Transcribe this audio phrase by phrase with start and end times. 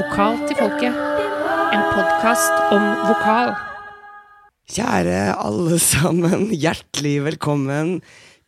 [0.00, 0.94] Vokal til folket.
[1.76, 3.50] En podkast om vokal.
[4.72, 7.98] Kjære alle sammen, hjertelig velkommen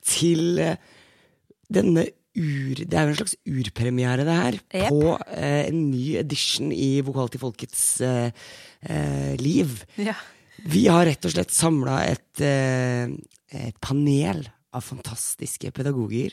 [0.01, 0.80] til eh,
[1.69, 2.07] denne
[2.41, 2.80] ur...
[2.80, 4.59] Det er jo en slags urpremiere, det her.
[4.73, 4.88] Yep.
[4.95, 8.32] På eh, en ny edition i Vokal til folkets eh,
[8.88, 9.82] eh, liv.
[10.00, 10.16] Ja.
[10.72, 13.12] Vi har rett og slett samla et, eh,
[13.60, 16.32] et panel av fantastiske pedagoger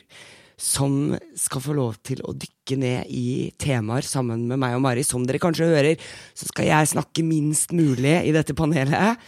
[0.60, 5.04] som skal få lov til å dykke ned i temaer sammen med meg og Mari.
[5.06, 9.20] Som dere kanskje hører, så skal jeg snakke minst mulig i dette panelet.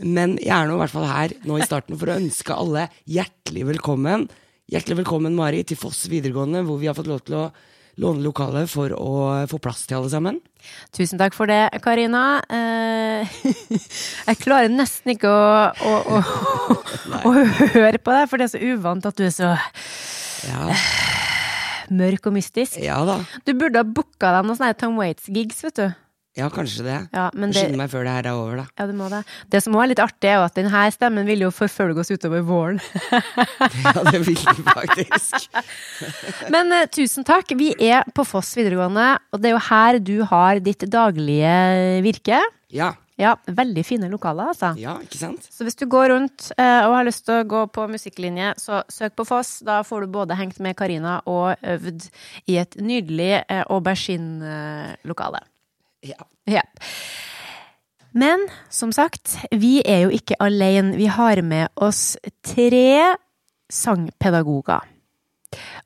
[0.00, 2.86] Men jeg er nå i hvert fall her nå i starten for å ønske alle
[3.10, 4.28] hjertelig velkommen.
[4.72, 7.44] Hjertelig velkommen, Mari, til Foss videregående, hvor vi har fått lov til å
[7.98, 9.12] låne lokale for å
[9.50, 10.38] få plass til alle sammen.
[10.94, 12.40] Tusen takk for det, Karina.
[12.50, 13.38] Eh,
[14.28, 16.76] jeg klarer nesten ikke å, å, å,
[17.26, 17.32] å
[17.74, 19.54] høre på deg, for det er så uvant at du er så
[20.48, 20.68] Ja,
[21.90, 22.78] mørk og mystisk.
[22.84, 23.18] ja da.
[23.46, 25.88] Du burde ha booka deg noen sånne Tom Waits-gigs, vet du.
[26.38, 26.98] Ja, kanskje det.
[27.10, 28.66] Ja, men det, Skynde meg før det her er over, da.
[28.78, 29.24] ja, du må det.
[29.50, 32.12] Det som også er litt artig, er jo at denne stemmen vil jo forfølge oss
[32.14, 32.78] utover våren.
[33.88, 35.48] Ja, det vil den faktisk.
[36.54, 37.50] Men uh, tusen takk.
[37.58, 41.52] Vi er på Foss videregående, og det er jo her du har ditt daglige
[42.06, 42.40] virke.
[42.74, 44.68] Ja, Ja, veldig fine lokaler, altså.
[44.78, 45.46] ja, ikke sant?
[45.50, 48.84] Så hvis du går rundt uh, og har lyst til å gå på musikklinje, så
[48.94, 49.56] søk på Foss.
[49.66, 52.06] Da får du både hengt med Karina og øvd
[52.46, 55.42] i et nydelig uh, aubergine-lokale.
[56.06, 56.20] Ja.
[56.48, 56.62] Ja.
[58.18, 60.96] Men som sagt, vi er jo ikke alene.
[60.98, 63.16] Vi har med oss tre
[63.68, 64.86] sangpedagoger.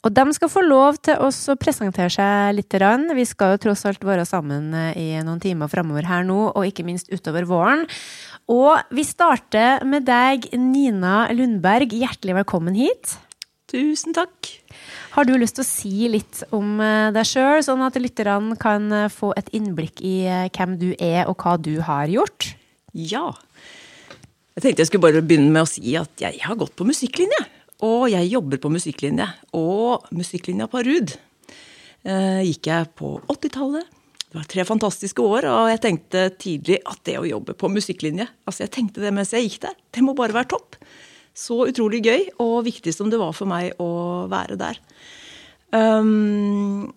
[0.02, 2.74] Og de skal få lov til oss å presentere seg litt.
[3.14, 6.66] Vi skal jo tross alt være sammen eh, i noen timer framover her nå, og
[6.66, 7.86] ikke minst utover våren.
[8.50, 11.94] Og vi starter med deg, Nina Lundberg.
[11.94, 13.14] Hjertelig velkommen hit.
[13.70, 14.50] Tusen takk.
[15.12, 18.86] Har du lyst til å si litt om eh, deg sjøl, sånn at lytterne kan
[18.96, 22.54] eh, få et innblikk i eh, hvem du er, og hva du har gjort?
[22.96, 23.26] Ja.
[24.56, 27.42] Jeg tenkte jeg skulle bare begynne med å si at jeg har gått på musikklinje.
[27.84, 29.26] Og jeg jobber på musikklinje.
[29.58, 34.00] Og musikklinja på eh, gikk jeg på 80-tallet.
[34.32, 38.24] Det var tre fantastiske år, og jeg tenkte tidlig at det å jobbe på musikklinje
[38.48, 39.76] Altså, jeg tenkte det mens jeg gikk der.
[39.92, 40.78] Det må bare være topp.
[41.32, 44.80] Så utrolig gøy og viktig som det var for meg å være der.
[45.72, 46.92] Um,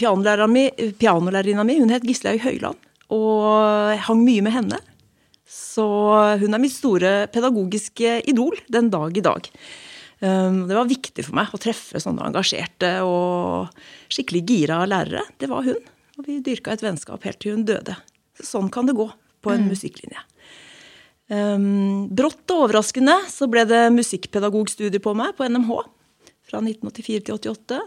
[0.00, 2.80] pianolærerinna mi, hun het Gislaug Høyland,
[3.12, 4.80] og jeg hang mye med henne.
[5.44, 5.84] Så
[6.40, 9.50] hun er mitt store pedagogiske idol den dag i dag.
[10.24, 13.68] Um, det var viktig for meg å treffe sånne engasjerte og
[14.08, 15.26] skikkelig gira lærere.
[15.36, 15.92] Det var hun.
[16.16, 17.98] Og vi dyrka et vennskap helt til hun døde.
[18.38, 19.10] Så sånn kan det gå
[19.44, 20.22] på en musikklinje.
[21.32, 25.70] Um, brått og overraskende så ble det musikkpedagogstudier på meg på NMH
[26.44, 27.78] fra 1984 til 88.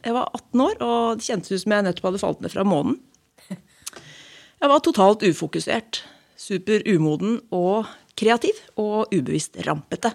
[0.00, 2.64] Jeg var 18 år, og det kjentes ut som jeg nettopp hadde falt ned fra
[2.66, 2.98] månen.
[4.60, 6.02] Jeg var totalt ufokusert,
[6.36, 10.10] super umoden og kreativ, og ubevisst rampete.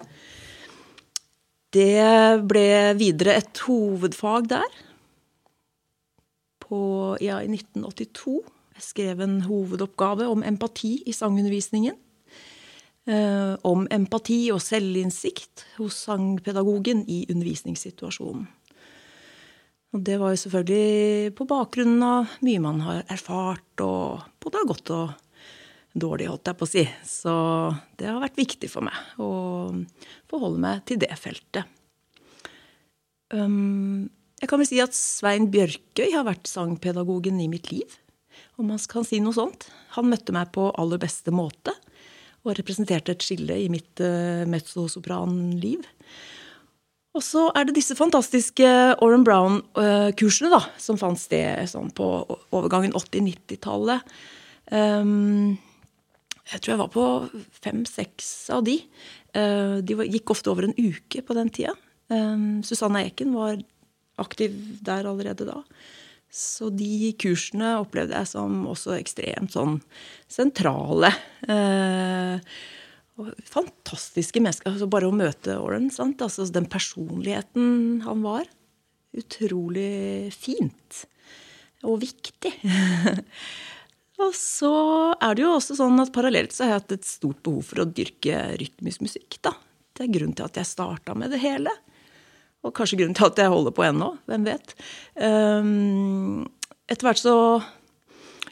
[1.73, 2.67] Det ble
[2.99, 4.75] videre et hovedfag der.
[6.61, 6.77] På,
[7.21, 8.37] ja, I 1982.
[8.75, 11.97] Jeg skrev en hovedoppgave om empati i sangundervisningen.
[13.05, 18.47] Eh, om empati og selvinnsikt hos sangpedagogen i undervisningssituasjonen.
[19.93, 24.67] Og det var jo selvfølgelig på bakgrunn av mye man har erfart, og både har
[24.71, 25.13] godt og
[25.93, 26.83] dårlig, holdt jeg på å si.
[27.05, 27.35] Så
[28.01, 29.29] det har vært viktig for meg å
[30.25, 31.69] forholde meg til det feltet.
[33.29, 34.09] Um,
[34.41, 37.99] jeg kan vel si at Svein Bjørkøy har vært sangpedagogen i mitt liv,
[38.57, 39.69] om man kan si noe sånt.
[39.93, 41.77] Han møtte meg på aller beste måte
[42.45, 45.85] og representerte et skille i mitt uh, mezzosopranliv.
[47.15, 48.67] Og så er det disse fantastiske
[49.03, 52.09] Oren Brown-kursene da, som fant sted sånn på
[52.51, 54.03] overgangen 80-90-tallet.
[54.67, 55.55] Um,
[56.51, 57.05] jeg tror jeg var på
[57.63, 58.81] fem-seks av de.
[59.31, 61.73] Uh, de gikk ofte over en uke på den tida.
[62.11, 63.63] Um, Susanne Eken var
[64.21, 64.53] aktiv
[64.85, 65.61] der allerede da.
[66.35, 69.77] Så de kursene opplevde jeg som også ekstremt sånn
[70.27, 71.13] sentrale.
[71.47, 72.43] Eh,
[73.47, 74.73] fantastiske mennesker.
[74.73, 75.87] Altså bare å møte Oren?
[75.93, 78.49] Altså den personligheten han var.
[79.15, 81.05] Utrolig fint.
[81.87, 82.51] Og viktig.
[84.25, 84.75] og så
[85.15, 87.85] er det jo også sånn at parallelt så har jeg hatt et stort behov for
[87.85, 89.55] å dyrke rytmisk musikk, da.
[89.95, 91.71] Det er grunnen til at jeg starta med det hele.
[92.65, 94.11] Og kanskje grunnen til at jeg holder på ennå.
[94.29, 94.73] Hvem vet.
[95.21, 96.45] Um,
[96.89, 97.35] etter hvert så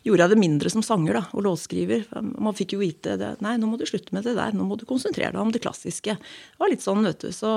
[0.04, 2.06] gjorde jeg det mindre som sanger da, og låtskriver.
[2.21, 3.33] Man fikk jo vite det.
[3.45, 4.51] Nei, nå må du slutte med det der.
[4.54, 6.18] Nå må du konsentrere deg om det klassiske.
[6.19, 7.30] Det var litt sånn, vet du.
[7.33, 7.51] Så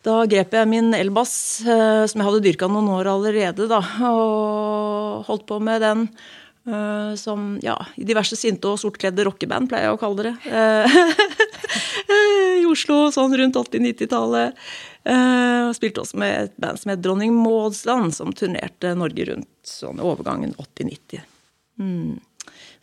[0.00, 5.26] Da grep jeg min elbass, eh, som jeg hadde dyrka noen år allerede, da, og
[5.28, 6.06] holdt på med den.
[6.66, 10.34] eh, som ja, i diverse sinte og sortkledde rockeband, pleier jeg å kalle det.
[12.10, 14.56] Eh, I Oslo sånn rundt 80-90-tallet.
[15.00, 20.02] Uh, spilte også med et band som het Dronning Maudsland, som turnerte Norge rundt sånn
[20.04, 21.22] overgangen 80-90.
[21.80, 22.18] Mm.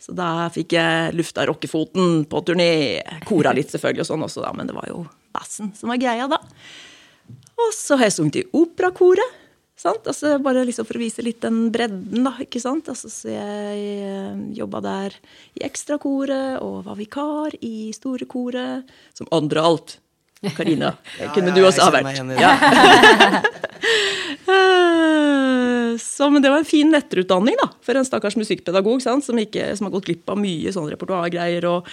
[0.02, 3.02] Så da fikk jeg lufta rockefoten på turné.
[3.28, 5.04] Kora litt selvfølgelig og sånn også, da, men det var jo
[5.34, 6.40] bassen som var greia da.
[7.58, 9.36] Og så har jeg sunget i operakoret.
[9.86, 12.32] Altså bare liksom for å vise litt den bredden, da.
[12.42, 12.88] ikke sant?
[12.90, 15.14] Altså, så jeg eh, jobba der
[15.54, 18.90] i ekstrakoret og var vikar i storekoret.
[19.14, 19.98] Som andre alt.
[20.56, 22.18] Karina, ja, kunne ja, du også ha vært.
[24.48, 29.26] Eh, Så, men det var en fin etterutdanning da, for en stakkars musikkpedagog sant?
[29.26, 31.88] Som, ikke, som har gått glipp av mye sånn repertoargreier og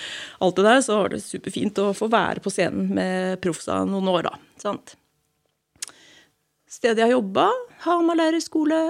[0.45, 0.83] alt det der.
[0.85, 4.37] Så var det superfint å få være på scenen med proffsa noen år, da.
[4.61, 4.95] Sant?
[6.69, 7.49] Stedet jeg har jobba,
[7.85, 8.81] Hamar lærerskole.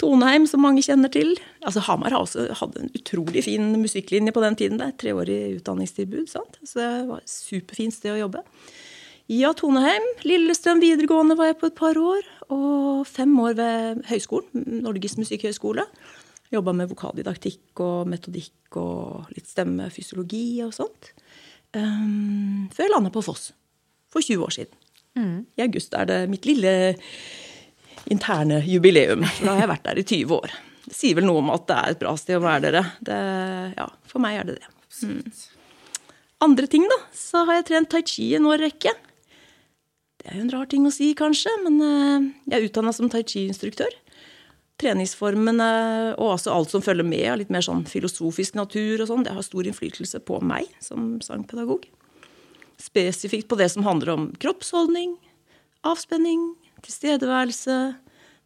[0.00, 1.34] Toneheim, som mange kjenner til.
[1.60, 4.78] Altså, Hamar hadde en utrolig fin musikklinje på den tiden.
[4.80, 6.28] der, Treårig utdanningstilbud.
[6.28, 6.56] sant?
[6.64, 8.42] Så det var et superfint sted å jobbe.
[9.30, 10.02] Ja, Toneheim.
[10.26, 12.24] Lillestrøm videregående var jeg på et par år.
[12.50, 15.84] Og fem år ved høyskolen, Norges musikkhøgskole.
[16.50, 21.12] Jobba med vokaldidaktikk og metodikk og litt stemmefysiologi og sånt.
[21.76, 23.52] Um, før jeg landa på Foss
[24.10, 24.76] for 20 år siden.
[25.20, 26.72] I august er det mitt lille
[28.10, 29.24] interne jubileum.
[29.36, 30.58] For da har jeg vært der i 20 år.
[30.86, 32.84] Det sier vel noe om at det er et bra sted å være dere.
[33.04, 33.18] Det,
[33.76, 34.70] ja, for meg er det det.
[35.04, 35.22] Mm.
[36.46, 36.98] Andre ting, da.
[37.14, 38.94] Så har jeg trent tai chi en årrekke.
[40.20, 43.08] Det er jo en rar ting å si, kanskje, men eh, jeg er utdanna som
[43.12, 43.92] tai chi-instruktør.
[44.80, 45.68] Treningsformene
[46.16, 49.34] og også alt som følger med av litt mer sånn filosofisk natur og sånn, det
[49.36, 51.86] har stor innflytelse på meg som sangpedagog.
[52.80, 55.18] Spesifikt på det som handler om kroppsholdning,
[55.84, 56.54] avspenning,
[56.86, 57.78] tilstedeværelse,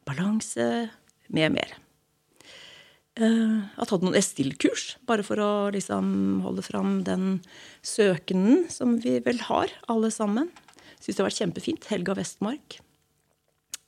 [0.08, 0.68] balanse,
[1.34, 1.72] med mer.
[3.14, 3.34] Jeg
[3.76, 7.38] har tatt noen Estill-kurs, bare for å liksom holde fram den
[7.86, 10.50] søkenen som vi vel har, alle sammen.
[10.98, 11.86] Syns det har vært kjempefint.
[11.92, 12.78] Helga Vestmark.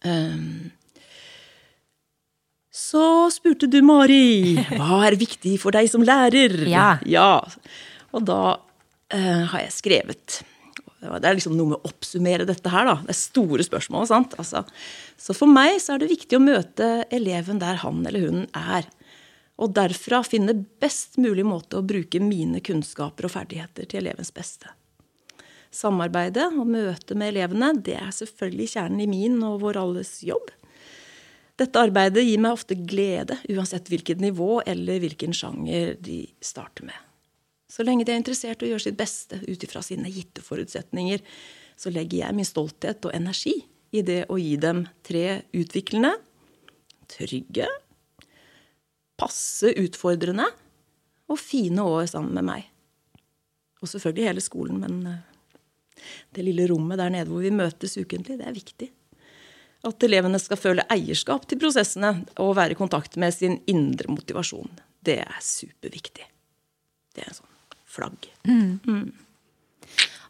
[0.07, 0.71] Eh,
[2.71, 6.55] Så spurte du, Mari, hva er viktig for deg som lærer?
[6.71, 6.99] Ja.
[7.09, 7.41] ja.
[8.15, 8.41] Og da
[9.11, 10.43] eh, har jeg skrevet
[11.01, 12.95] Det er liksom noe med å oppsummere dette her, da.
[13.05, 14.07] Det er store spørsmål.
[14.09, 14.35] sant?
[14.41, 14.65] Altså,
[15.21, 18.89] så for meg så er det viktig å møte eleven der han eller hun er.
[19.61, 24.73] Og derfra finne best mulig måte å bruke mine kunnskaper og ferdigheter til elevens beste.
[25.77, 30.49] Samarbeidet og møtet med elevene det er selvfølgelig kjernen i min og vår alles jobb.
[31.57, 37.06] Dette arbeidet gir meg ofte glede, uansett hvilket nivå eller hvilken sjanger de starter med.
[37.77, 41.21] Så lenge de er interessert i å gjøre sitt beste ut ifra sine gitte forutsetninger,
[41.77, 43.59] så legger jeg min stolthet og energi
[43.93, 46.15] i det å gi dem tre utviklende,
[47.13, 47.67] trygge,
[49.21, 50.47] passe utfordrende
[51.29, 52.71] og fine år sammen med meg.
[53.85, 58.39] Og selvfølgelig hele skolen, men eh, det lille rommet der nede hvor vi møtes ukentlig,
[58.41, 58.89] det er viktig.
[59.87, 64.73] At elevene skal føle eierskap til prosessene og være i kontakt med sin indre motivasjon.
[65.05, 66.25] Det er superviktig.
[67.13, 67.53] Det er sånn
[67.97, 68.29] flagg.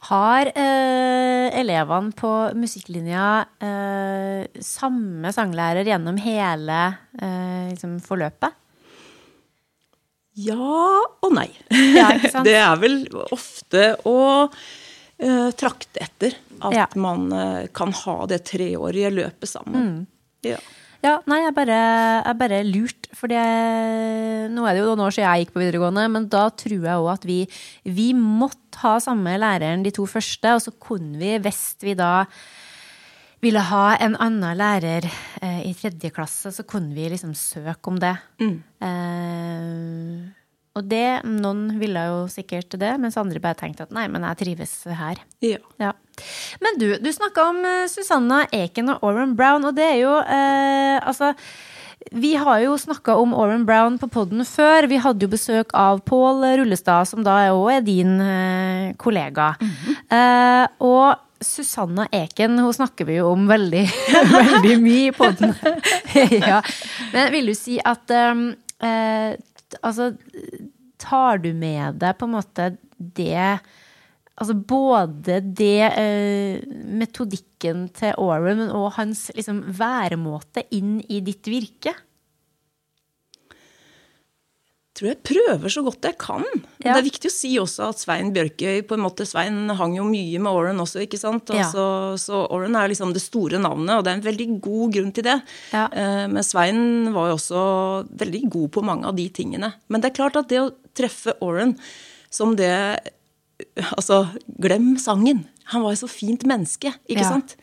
[0.07, 3.25] Har eh, elevene på musikklinja
[3.59, 6.79] eh, samme sanglærer gjennom hele
[7.19, 8.55] eh, liksom forløpet?
[10.37, 10.57] Ja
[11.25, 11.49] og nei.
[11.97, 12.11] Ja.
[12.47, 12.99] Det er vel
[13.33, 14.17] ofte å
[15.19, 16.87] eh, trakte etter at Ja.
[17.01, 19.87] man eh, kan ha det treårige løpet sammen.
[19.89, 20.03] Mm.
[20.53, 20.61] Ja.
[21.07, 21.75] Ja, nei, jeg bare,
[22.25, 23.39] jeg bare lurt, for det,
[24.51, 27.03] nå er det jo noen år siden jeg gikk på videregående, men da tror jeg
[27.03, 27.37] òg at vi,
[27.87, 32.25] vi måtte ha samme læreren de to første, og så kunne vi, hvis vi da
[33.45, 38.01] ville ha en annen lærer eh, i tredje klasse, så kunne vi liksom søke om
[38.03, 38.17] det.
[38.83, 40.46] Eh,
[40.77, 44.41] og det, noen ville jo sikkert det, mens andre bare tenkte at nei, men jeg
[44.45, 45.23] trives her.
[45.45, 45.63] ja.
[45.81, 45.93] Ja.
[46.65, 50.15] Men du, du snakka om eh, Susanna Eken og Oran Brown, og det er jo
[50.23, 51.35] eh, Altså,
[52.17, 54.87] vi har jo snakka om Oran Brown på poden før.
[54.89, 59.51] Vi hadde jo besøk av Pål Rullestad, som da òg er din eh, kollega.
[60.09, 63.83] eh, og Susanna Eken hun snakker vi jo om veldig,
[64.39, 65.53] veldig mye i poden.
[66.49, 66.63] ja.
[67.13, 68.47] Men vil du si at eh,
[68.81, 69.37] eh,
[69.83, 70.13] Altså,
[71.03, 73.61] tar du med deg på en måte det
[74.37, 76.59] Altså både det eh,
[77.01, 81.95] metodikken til Oren og hans liksom, væremåte inn i ditt virke?
[84.97, 86.45] Tror jeg prøver så godt jeg kan.
[86.81, 86.95] Ja.
[86.95, 90.07] Det er viktig å si også at Svein Bjørkøy på en måte, Svein hang jo
[90.09, 91.51] mye med Oren også, ikke sant?
[91.53, 91.67] Og Ja.
[91.69, 91.85] så,
[92.21, 95.27] så Oren er liksom det store navnet, og det er en veldig god grunn til
[95.29, 95.37] det.
[95.73, 95.87] Ja.
[95.93, 97.65] Eh, Men Svein var jo også
[98.25, 99.75] veldig god på mange av de tingene.
[99.89, 101.77] Men det er klart at det å treffe Oren
[102.31, 102.73] som det
[103.97, 104.27] Altså,
[104.61, 105.47] glem sangen.
[105.73, 107.55] Han var jo så fint menneske, ikke sant?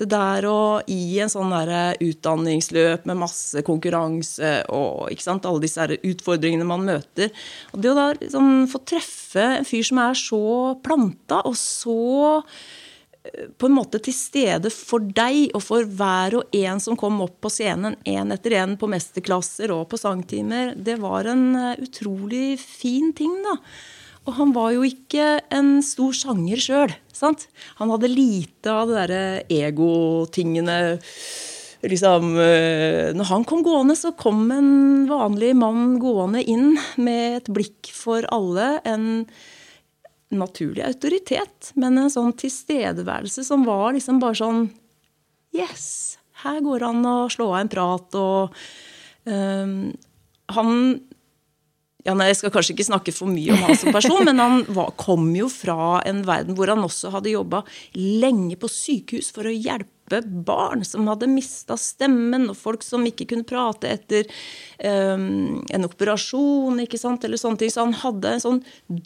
[0.00, 5.86] Det der å i en sånn der utdanningsløp med masse konkurranse og sant, alle disse
[6.00, 7.28] utfordringene man møter
[7.72, 10.42] og Det å da liksom få treffe en fyr som er så
[10.84, 11.98] planta og så
[12.40, 17.20] eh, på en måte til stede for deg og for hver og en som kom
[17.24, 21.82] opp på scenen én etter én på mesterklasser og på sangtimer, det var en eh,
[21.84, 23.58] utrolig fin ting, da.
[24.22, 26.92] Og han var jo ikke en stor sanger sjøl.
[27.22, 30.76] Han hadde lite av det derre egotingene.
[31.82, 37.50] Liksom, eh, når han kom gående, så kom en vanlig mann gående inn med et
[37.50, 38.76] blikk for alle.
[38.86, 39.26] En
[40.32, 44.62] naturlig autoritet, men en sånn tilstedeværelse som var liksom bare sånn
[45.52, 46.18] Yes!
[46.42, 48.54] Her går det an å slå av en prat, og
[49.28, 49.92] um,
[50.56, 50.72] han
[52.02, 54.62] ja, nei, Jeg skal kanskje ikke snakke for mye om han som person, men han
[54.74, 57.62] var, kom jo fra en verden hvor han også hadde jobba
[57.94, 63.28] lenge på sykehus for å hjelpe barn som hadde mista stemmen, og folk som ikke
[63.30, 64.26] kunne prate etter
[64.82, 67.72] um, en operasjon, ikke sant, eller sånne ting.
[67.72, 68.60] Så han hadde en sånn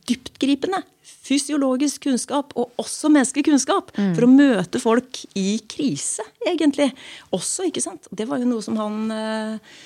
[0.09, 0.81] dyptgripende
[1.26, 6.88] fysiologisk kunnskap, og også menneskelig kunnskap, for å møte folk i krise, egentlig.
[7.37, 8.09] Også, ikke sant.
[8.11, 9.76] Det var jo noe som han øh,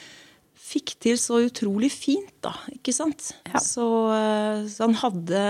[0.71, 2.53] fikk til så utrolig fint, da.
[2.71, 3.33] Ikke sant?
[3.49, 3.59] Ja.
[3.63, 5.43] Så, eh, så han hadde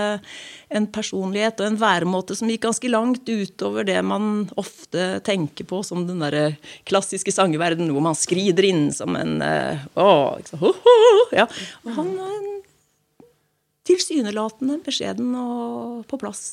[0.73, 5.83] en personlighet og en væremåte som gikk ganske langt utover det man ofte tenker på
[5.85, 6.55] som den derre
[6.89, 10.09] klassiske sangeverden, hvor man skrider inn som en eh, å,
[10.41, 10.65] ikke sant?
[10.65, 11.47] Ho, ho, ja.
[11.85, 12.49] Og han var en
[13.87, 16.43] tilsynelatende beskjeden og på plass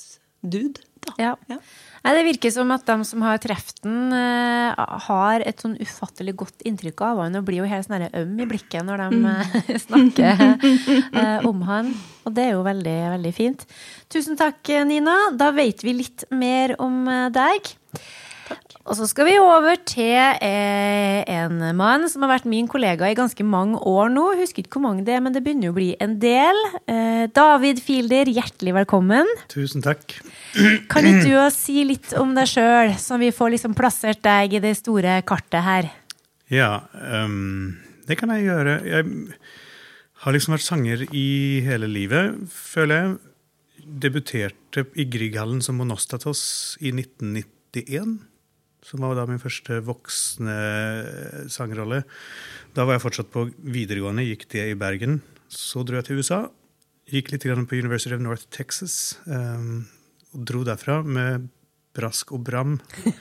[0.42, 1.16] dude, da.
[1.20, 1.34] Ja.
[1.48, 1.62] Ja.
[2.04, 6.36] Nei, det virker som at de som har truffet den, eh, har et sånn ufattelig
[6.44, 9.80] godt inntrykk av han, og blir jo helt sånn øm i blikket når de eh,
[9.86, 11.90] snakker eh, om han.
[12.28, 13.66] Og det er jo veldig, veldig fint.
[14.12, 15.16] Tusen takk, Nina.
[15.38, 17.72] Da vet vi litt mer om deg.
[18.88, 23.16] Og så skal vi over til eh, en mann som har vært min kollega i
[23.18, 24.24] ganske mange år nå.
[24.40, 26.62] Husker ikke hvor mange det er, men det begynner å bli en del.
[26.88, 29.28] Eh, David Fielder, hjertelig velkommen.
[29.52, 30.16] Tusen takk.
[30.88, 34.62] Kan ikke du si litt om deg sjøl, så vi får liksom plassert deg i
[34.64, 35.90] det store kartet her?
[36.48, 37.76] Ja, um,
[38.08, 38.78] det kan jeg gjøre.
[38.88, 39.36] Jeg
[40.24, 43.18] har liksom vært sanger i hele livet, føler jeg.
[44.08, 46.40] Debuterte i Grieghallen som Monostatos
[46.80, 48.18] i 1991.
[48.88, 50.54] Som var da min første voksne
[51.52, 52.02] sangrolle.
[52.72, 55.20] Da var jeg fortsatt på videregående, gikk det i Bergen.
[55.52, 56.46] Så dro jeg til USA.
[57.08, 59.18] Gikk litt grann på University of North Texas.
[59.28, 59.86] Um,
[60.32, 61.48] og dro derfra med
[61.96, 62.80] brask og bram.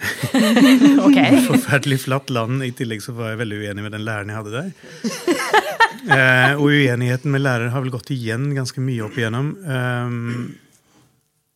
[0.00, 1.16] Ok.
[1.50, 2.62] Forferdelig flatt land.
[2.64, 4.70] I tillegg så var jeg veldig uenig med den læreren jeg hadde der.
[6.00, 9.50] Eh, og uenigheten med lærere har vel gått igjen ganske mye opp igjennom.
[9.60, 10.46] Um,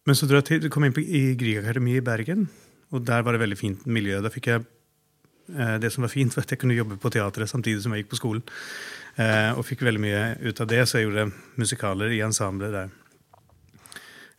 [0.04, 2.42] men så dro jeg til, kom inn på, i Griegakademiet i Bergen,
[2.94, 4.20] og der var det veldig fint miljø.
[4.22, 7.50] Da fikk jeg eh, Det som var fint, var at jeg kunne jobbe på teatret
[7.50, 8.44] samtidig som jeg gikk på skolen.
[9.20, 12.94] Eh, og fikk veldig mye ut av det, så jeg gjorde musikaler i ensemblet der.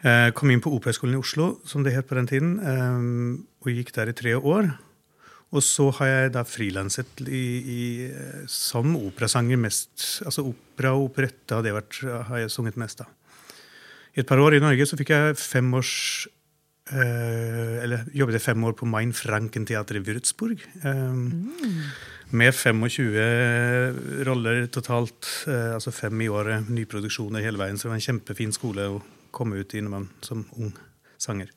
[0.06, 2.58] Eh, kom inn på Operahøgskolen i Oslo, som det het på den tiden,
[3.64, 4.74] og gikk der i tre år.
[5.56, 7.22] Og så har jeg da frilanset
[8.52, 9.94] som operasanger mest.
[10.28, 11.86] Altså opera og operette har,
[12.28, 13.12] har jeg sunget mest av.
[14.16, 15.94] I et par år i Norge så fikk jeg fem års
[16.86, 20.62] Eller jobbet i fem år på Mein Franken-teatret i Würzburg.
[20.84, 21.48] Mm.
[22.30, 27.78] Med 25 roller totalt, eh, altså fem i året, nyproduksjoner hele veien.
[27.78, 29.04] Så det var en kjempefin skole å
[29.36, 30.74] komme ut i når man som ung
[31.22, 31.52] sanger.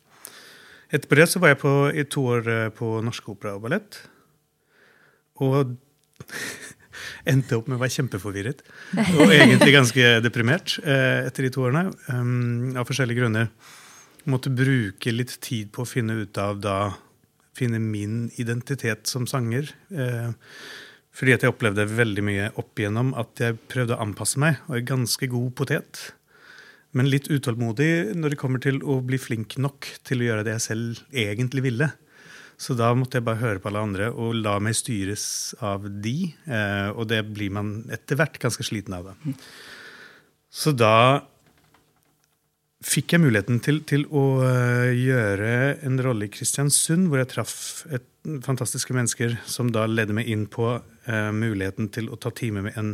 [0.93, 4.01] Etterpå det så var jeg på, i to år eh, på Norsk Opera og Ballett.
[5.45, 5.75] Og
[7.33, 8.63] endte opp med å være kjempeforvirret.
[9.17, 11.89] Og egentlig ganske deprimert eh, etter de to årene.
[12.13, 13.53] Um, av forskjellige grunner.
[14.29, 16.79] Måtte bruke litt tid på å finne ut av da
[17.59, 19.73] Finne min identitet som sanger.
[19.91, 20.29] Eh,
[21.11, 24.61] fordi at jeg opplevde veldig mye opp igjennom at jeg prøvde å anpasse meg.
[24.69, 26.03] Og er ganske god potet.
[26.95, 30.55] Men litt utålmodig når det kommer til å bli flink nok til å gjøre det
[30.55, 31.91] jeg selv egentlig ville.
[32.59, 35.27] Så da måtte jeg bare høre på alle andre og la meg styres
[35.59, 36.31] av de.
[36.47, 39.11] Eh, og det blir man etter hvert ganske sliten av.
[39.11, 39.35] det.
[40.51, 41.27] Så da
[42.85, 45.51] fikk jeg muligheten til, til å eh, gjøre
[45.87, 47.57] en rolle i Kristiansund, hvor jeg traff
[47.91, 48.07] et,
[48.45, 52.77] fantastiske mennesker som da ledde meg inn på uh, muligheten til å ta time med
[52.77, 52.91] en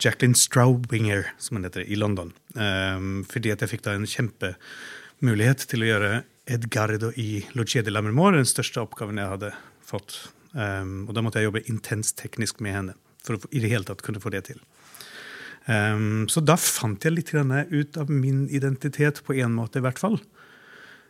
[0.00, 2.30] Jacqueline Straubinger, som hun heter, i London.
[2.54, 6.10] Um, fordi at jeg fikk da en kjempemulighet til å gjøre
[6.48, 9.52] Edgardo i Lucia de Lammermoor, den største oppgaven jeg hadde
[9.84, 10.18] fått.
[10.54, 12.96] Um, og da måtte jeg jobbe intenst teknisk med henne
[13.26, 14.62] for å i det hele tatt kunne få det til.
[15.66, 19.98] Um, så da fant jeg litt ut av min identitet, på en måte i hvert
[19.98, 20.20] fall.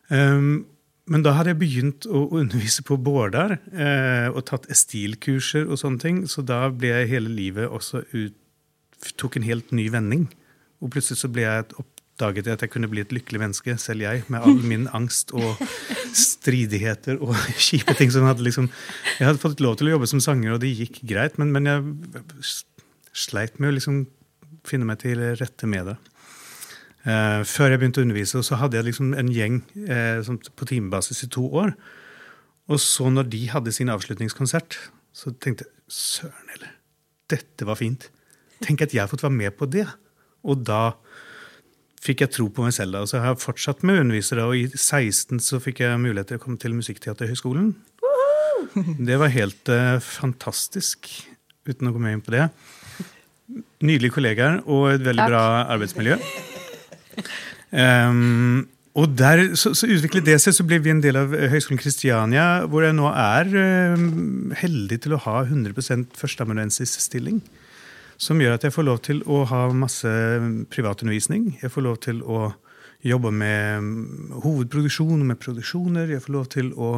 [0.09, 0.65] Um,
[1.07, 6.03] men da hadde jeg begynt å undervise på Bårdar uh, og tatt estilkurser og sånne
[6.03, 8.35] ting, så da ble jeg hele livet også ut,
[9.21, 10.25] tok en helt ny vending.
[10.81, 14.25] Og plutselig så ble jeg oppdaget at jeg kunne bli et lykkelig menneske, selv jeg,
[14.33, 15.61] med all min angst og
[16.17, 17.37] stridigheter og
[17.69, 18.71] kjipe ting som hadde liksom
[19.19, 21.69] Jeg hadde fått lov til å jobbe som sanger, og det gikk greit, men, men
[21.71, 22.57] jeg
[23.17, 24.07] sleit med å liksom
[24.68, 25.96] finne meg til rette med det.
[27.06, 30.26] Eh, før jeg begynte å undervise, så hadde jeg liksom en gjeng eh,
[30.58, 31.76] på timebasis i to år.
[32.66, 34.78] Og så når de hadde sin avslutningskonsert,
[35.14, 36.73] så tenkte jeg søren heller,
[37.30, 38.08] dette var fint.
[38.64, 39.87] Tenk at jeg har fått være med på det.
[40.46, 40.96] Og da
[42.02, 42.94] fikk jeg tro på meg selv.
[42.94, 46.32] da, og så har jeg fortsatt med undervisere, og i 16 så fikk jeg mulighet
[46.32, 47.75] til å komme til Musikkteaterhøgskolen.
[49.08, 51.08] Det var helt uh, fantastisk,
[51.68, 52.49] uten å gå mer inn på det.
[53.87, 55.31] Nydelige kollegaer og et veldig Takk.
[55.31, 55.43] bra
[55.75, 56.17] arbeidsmiljø.
[57.76, 61.81] Um, og der så, så, utviklet det seg, så ble vi en del av Høgskolen
[61.81, 63.50] Kristiania, hvor jeg nå er
[63.95, 67.43] um, heldig til å ha 100% førsteamanuensisstilling.
[68.17, 70.11] Som gjør at jeg får lov til å ha masse
[70.73, 71.59] privatundervisning.
[71.61, 72.47] Jeg får lov til å
[73.05, 76.15] jobbe med hovedproduksjon og med produksjoner.
[76.15, 76.95] Jeg får lov til å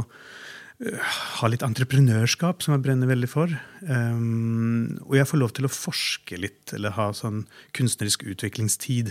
[0.79, 3.51] ha litt entreprenørskap, som jeg brenner veldig for.
[3.83, 7.45] Um, og jeg får lov til å forske litt, eller ha sånn
[7.75, 9.11] kunstnerisk utviklingstid.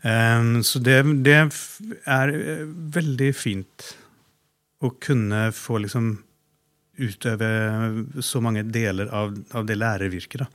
[0.00, 1.36] Um, så det, det,
[2.06, 2.64] er eh,
[2.94, 3.90] veldig fint
[4.80, 6.14] å kunne få liksom
[6.98, 7.48] utøve
[8.24, 10.40] så mange deler av, av det lærervirket.
[10.40, 10.48] Da.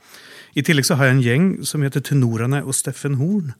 [0.58, 3.54] I tillegg så har jeg en gjeng som heter Tenorene og Steffen Horn.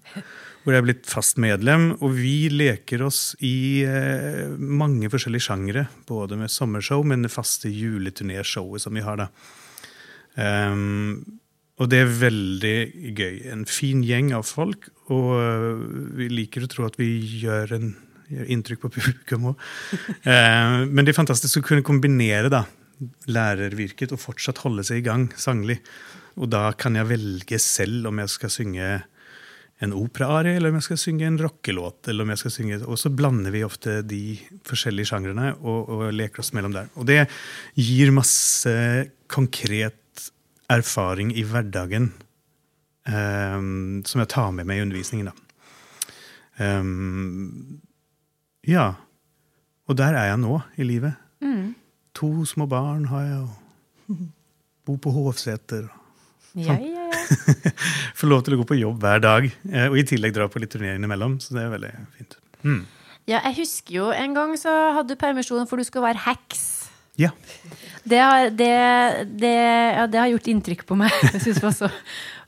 [0.64, 1.90] Hvor jeg er blitt fast medlem.
[2.00, 5.86] Og vi leker oss i eh, mange forskjellige sjangere.
[6.08, 9.20] Både med sommershow, men det faste juleturnéshowet som vi har.
[9.20, 9.28] da.
[10.34, 11.40] Um,
[11.82, 12.76] og det er veldig
[13.18, 13.36] gøy.
[13.50, 14.88] En fin gjeng av folk.
[15.12, 15.84] Og øh,
[16.20, 17.10] vi liker å tro at vi
[17.42, 17.90] gjør, en,
[18.30, 19.64] gjør inntrykk på publikum òg.
[20.30, 22.62] eh, men det er fantastisk å kunne kombinere da,
[23.26, 25.80] lærervirket og fortsatt holde seg i gang sanglig.
[26.38, 28.92] Og da kan jeg velge selv om jeg skal synge
[29.82, 32.08] en operaarie, eller om jeg skal synge en rockelåt.
[32.08, 36.12] eller om jeg skal synge, Og så blander vi ofte de forskjellige sjangrene og, og
[36.12, 36.88] leker oss mellom der.
[36.94, 37.28] Og det
[37.74, 38.70] gir masse
[39.26, 40.30] konkret
[40.70, 42.12] erfaring i hverdagen
[43.08, 45.32] um, som jeg tar med meg i undervisningen.
[46.58, 47.80] Um,
[48.64, 48.94] ja.
[49.88, 51.18] Og der er jeg nå i livet.
[51.44, 51.74] Mm.
[52.14, 54.16] To små barn har jeg, og
[54.86, 55.90] bor på Hovseter.
[56.54, 57.70] Ja, ja, ja.
[58.18, 60.62] Får lov til å gå på jobb hver dag, eh, og i tillegg dra på
[60.62, 61.40] litt turné innimellom.
[61.42, 62.36] Så det er veldig fint.
[62.62, 62.84] Mm.
[63.24, 66.62] Ja, jeg husker jo en gang så hadde du permisjon for du skulle være heks.
[67.20, 67.30] Ja.
[68.04, 68.70] Det har, det,
[69.40, 71.14] det, ja, det har gjort inntrykk på meg.
[71.32, 71.98] Jeg synes var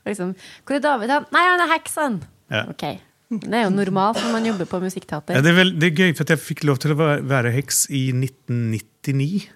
[0.05, 0.33] liksom,
[0.67, 1.13] Hvor er David?
[1.33, 2.21] Nei, han er heksen!
[2.51, 2.65] Ja.
[2.71, 2.99] Okay.
[3.27, 5.35] Det er jo normalt når man jobber på musikkteater.
[5.35, 7.87] Ja, det, er vel, det, er gøy, for jeg fikk lov til å være heks
[7.91, 9.49] i 1999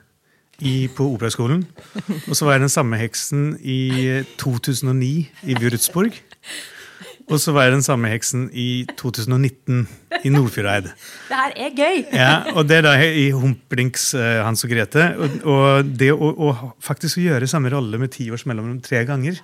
[0.61, 1.65] i, på Operaskolen.
[2.27, 5.11] Og så var jeg den samme heksen i 2009
[5.49, 6.21] i Würzburg.
[7.31, 9.85] Og så var jeg den samme heksen i 2019
[10.25, 10.89] i Nordfjordeid.
[11.29, 11.99] Det her er gøy!
[12.11, 15.05] ja, Og det er da i Humplinks uh, Hans og Grete.
[15.15, 19.39] Og, og det å, å, faktisk gjøre samme rolle med ti års mellomrom tre ganger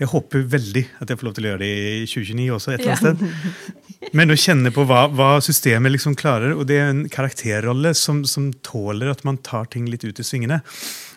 [0.00, 2.74] Jeg håper veldig at jeg får lov til å gjøre det i 2029 også.
[2.74, 3.80] et eller annet sted.
[4.10, 6.56] Men å kjenne på hva, hva, systemet liksom klarer.
[6.56, 10.26] Og det er en karakterrolle som, som tåler at man tar ting litt ut i
[10.26, 10.60] svingene.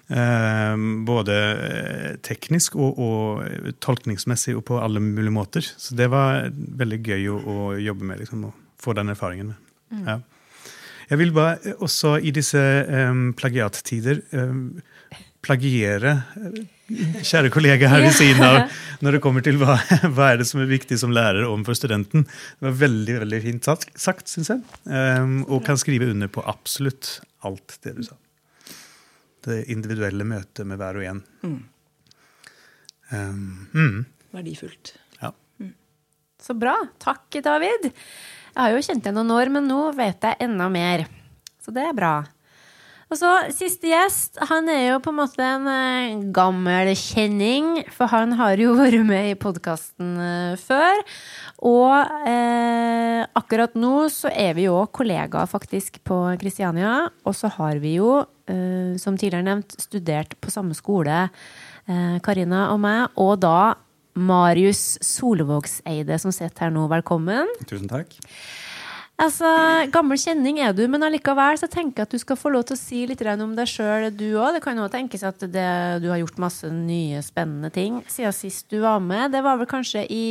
[0.07, 0.75] Eh,
[1.07, 5.65] både eh, teknisk og, og, tolkningsmessig og på alle mulige måter.
[5.65, 8.21] Så det var veldig gøy å, å jobbe med.
[8.21, 9.55] Liksom, og få den erfaringen.
[9.89, 10.05] Mm.
[10.05, 10.19] Ja.
[11.09, 14.79] Jeg vil bare også i disse um, plagiattider um,
[15.45, 16.15] plagiere
[16.87, 18.59] kjære kollega her ved siden av
[19.03, 22.27] når det kommer til hva, hva er det som er viktig som lærer overfor studenten.
[22.27, 24.61] Det var veldig veldig fint sagt, syns jeg.
[24.85, 28.17] Um, og kan skrive under på absolutt alt det du sa
[29.45, 31.21] det individuelle møtet med hver og en.
[31.45, 31.57] Mm.
[33.11, 33.99] Um, mm.
[34.35, 34.95] Verdifullt.
[35.21, 35.31] Ja.
[35.61, 35.73] Mm.
[36.41, 36.75] Så bra.
[37.01, 37.91] Takk, David.
[37.91, 41.05] Jeg har jo kjent deg noen år, men nå vet jeg enda mer.
[41.61, 42.15] Så det er bra.
[43.11, 48.09] Og så Siste gjest han er jo på en måte en uh, gammel kjenning, for
[48.11, 51.03] han har jo vært med i podkasten eh, før.
[51.65, 51.93] Og
[52.27, 57.05] eh, akkurat nå så er vi jo kollegaer faktisk på Kristiania.
[57.25, 58.19] Og så har vi jo,
[59.01, 61.23] som tidligere nevnt, studert på samme skole,
[62.25, 63.15] Karina og meg.
[63.21, 63.73] Og da
[64.15, 66.85] Marius Solvågseide som sitter her nå.
[66.91, 67.49] Velkommen.
[67.67, 68.15] Tusen takk.
[69.15, 69.47] Altså,
[69.95, 72.75] Gammel kjenning er du, men allikevel så tenker jeg at du skal få lov til
[72.75, 74.57] å si litt om deg sjøl, du òg.
[74.57, 75.69] Det kan jo tenkes at det,
[76.03, 79.31] du har gjort masse nye, spennende ting siden sist du var med.
[79.31, 80.25] Det var vel kanskje i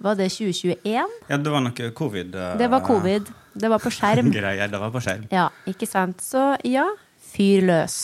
[0.00, 1.10] Var det 2021?
[1.28, 2.32] Ja, det var noe covid.
[2.32, 3.26] Uh, Det var covid.
[3.52, 4.30] Det var på skjerm.
[4.38, 4.70] Greier.
[4.70, 5.26] Det var på skjerm.
[5.28, 6.22] Ja, ikke sant.
[6.24, 6.86] Så ja,
[7.34, 7.98] fyr løs.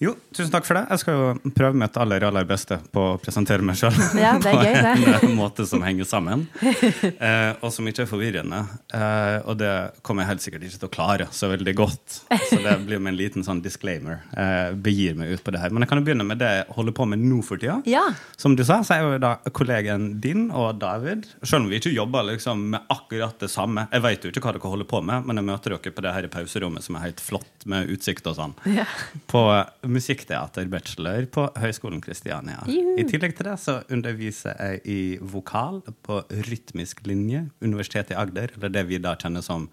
[0.00, 0.86] Jo, tusen takk for det.
[0.88, 3.92] Jeg skal jo prøve mitt aller aller beste på å presentere meg sjøl.
[4.16, 4.52] Ja, det.
[5.20, 8.62] På en måte som henger sammen, eh, og som ikke er forvirrende.
[8.96, 12.16] Eh, og det kommer jeg helt sikkert ikke til å klare så veldig godt.
[12.48, 14.22] Så det blir med en liten sånn disclaimer.
[14.32, 15.74] Eh, begir meg ut på det her.
[15.74, 17.76] Men jeg kan jo begynne med det jeg holder på med nå for tida.
[17.84, 18.06] Ja.
[18.40, 21.92] Som du sa, så er jo da kollegen din og David Selv om vi ikke
[21.92, 23.84] jobber liksom med akkurat det samme.
[23.92, 26.16] Jeg vet jo ikke hva dere holder på med, men jeg møter dere på det
[26.16, 28.56] her pauserommet som er helt flott, med utsikt og sånn.
[28.72, 28.88] Ja.
[29.28, 29.44] På
[29.90, 32.62] musikkteater-bachelor på Høgskolen Kristiania.
[32.68, 32.94] Juhu.
[33.00, 38.54] I tillegg til det så underviser jeg i vokal på rytmisk linje, Universitetet i Agder,
[38.56, 39.68] eller det vi da kjenner som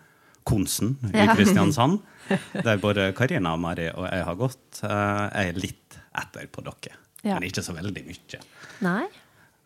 [0.48, 1.34] Konsen i Ja.
[1.36, 2.00] Kristiansand.
[2.66, 4.80] Der både Karina Mari og jeg har gått.
[4.84, 7.36] Eh, Jeg er litt etter på dere, Ja.
[7.40, 8.40] men ikke så veldig mye.
[8.82, 9.06] Nei?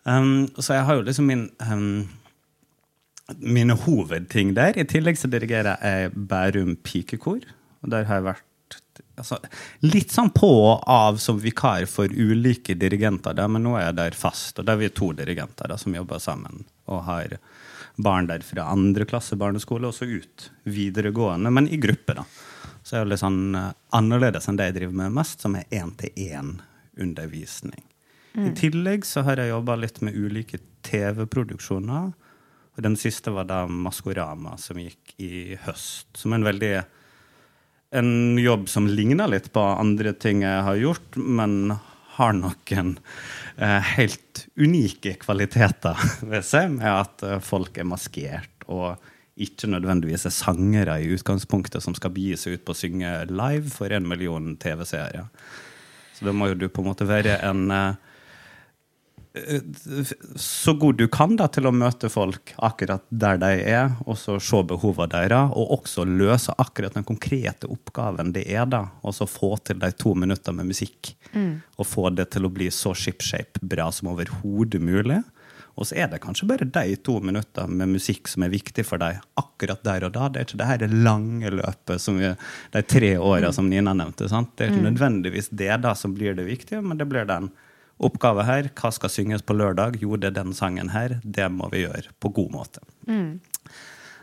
[0.05, 2.09] Um, så jeg har jo liksom min um,
[3.39, 4.73] mine hovedting der.
[4.75, 7.41] I tillegg så dirigerer jeg Bærum pikekor.
[7.83, 8.43] Og der har jeg vært
[9.19, 9.37] altså,
[9.85, 13.99] litt sånn på og av som vikar for ulike dirigenter, der, men nå er jeg
[13.99, 14.59] der fast.
[14.59, 16.55] Og der er vi to dirigenter der, som jobber sammen
[16.91, 17.27] og har
[18.01, 22.23] barn der fra andre klasse barneskole og så ut videregående, men i gruppe, da.
[22.83, 25.69] Så er det litt sånn eh, annerledes enn det jeg driver med mest, som er
[25.69, 27.83] én-til-én-undervisning.
[28.39, 32.11] I tillegg så har jeg jobba litt med ulike TV-produksjoner.
[32.71, 36.07] Og den siste var da Maskorama, som gikk i høst.
[36.17, 36.75] Som er en veldig
[37.91, 41.73] En jobb som ligner litt på andre ting jeg har gjort, men
[42.15, 42.93] har noen
[43.57, 45.99] eh, helt unike kvaliteter
[46.31, 48.95] ved seg, med at eh, folk er maskert og
[49.41, 53.71] ikke nødvendigvis er sangere i utgangspunktet som skal begi seg ut på å synge live
[53.73, 55.25] for en million TV-seere.
[56.15, 58.10] Så da må jo du på en måte være en eh,
[60.35, 64.35] så god du kan da, til å møte folk akkurat der de er, og så
[64.43, 69.27] se behovene deres, og også løse akkurat den konkrete oppgaven det er, da, og så
[69.29, 71.13] få til de to minutter med musikk.
[71.79, 75.21] Og få det til å bli så shipshape bra som overhodet mulig.
[75.79, 78.99] Og så er det kanskje bare de to minutter med musikk som er viktig for
[78.99, 80.27] deg akkurat der og da.
[80.27, 82.33] Det er ikke det her lange løpet, som vi,
[82.75, 84.27] de tre åra som Nina nevnte.
[84.29, 84.51] Sant?
[84.57, 87.47] Det er ikke nødvendigvis det da som blir det viktige, men det blir den
[88.03, 88.69] oppgave her.
[88.77, 89.99] Hva skal synges på lørdag?
[90.01, 91.19] Jo, det er den sangen her.
[91.23, 92.83] Det må vi gjøre på god måte.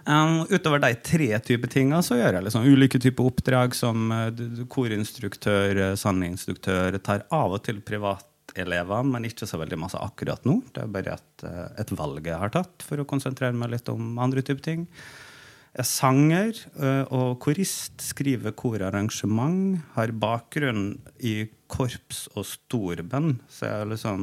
[0.08, 4.30] Um, utover de tre typer tinga så gjør jeg liksom ulike typer oppdrag som uh,
[4.72, 6.96] korinstruktør, uh, sanginstruktør.
[7.04, 10.62] Tar av og til privatelever, men ikke så veldig masse akkurat nå.
[10.72, 13.92] Det er bare et, uh, et valg jeg har tatt for å konsentrere meg litt
[13.92, 14.88] om andre typer ting.
[15.78, 23.82] Er sanger uh, og korist, skriver korarrangement, har bakgrunn i korps og storband, så jeg
[23.82, 24.22] er liksom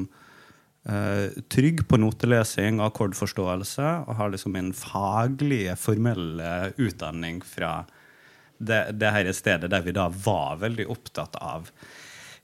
[0.89, 7.83] eh, trygg på notelesing og akkordforståelse, og har liksom min faglige, formelle utdanning fra
[8.57, 11.69] det, det her stedet der vi da var veldig opptatt av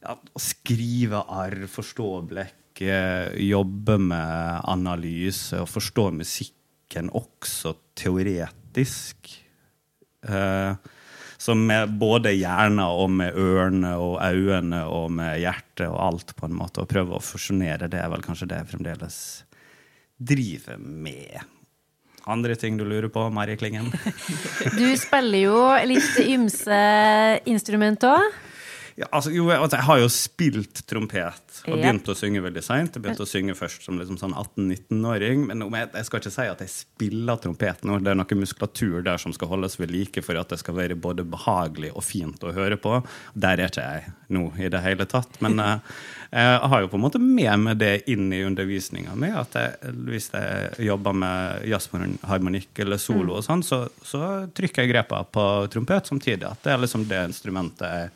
[0.06, 8.61] ja, å skrive arr, forstå blekk, eh, jobbe med analyse og forstå musikken også teoretisk.
[8.78, 10.74] Eh,
[11.42, 16.46] som med både hjerna og med ørene og øynene og med hjertet og alt, på
[16.46, 19.18] en måte, og prøve å fusjonere det, er vel kanskje det jeg fremdeles
[20.22, 21.42] driver med.
[22.30, 23.90] Andre ting du lurer på, Mari Klingen?
[24.78, 26.78] Du spiller jo litt ymse
[27.50, 28.30] instrument òg.
[28.96, 32.96] Ja, altså, jo, altså, jeg har jo spilt trompet og begynt å synge veldig seint.
[32.96, 35.46] Jeg begynte å synge først som liksom sånn 18-19-åring.
[35.48, 38.00] Men jeg, jeg skal ikke si at jeg spiller trompet nå.
[38.04, 41.00] Det er noe muskulatur der som skal holdes ved like for at det skal være
[41.00, 43.00] både behagelig og fint å høre på.
[43.34, 45.40] Der er ikke jeg nå i det hele tatt.
[45.44, 45.96] Men eh,
[46.32, 49.32] jeg har jo på en måte med meg det inn i undervisninga mi.
[49.32, 54.94] At jeg, hvis jeg jobber med jazzharmonikk eller solo, og sånn, så, så trykker jeg
[54.94, 56.48] grepa på trompet samtidig.
[56.50, 58.14] At det er liksom det instrumentet jeg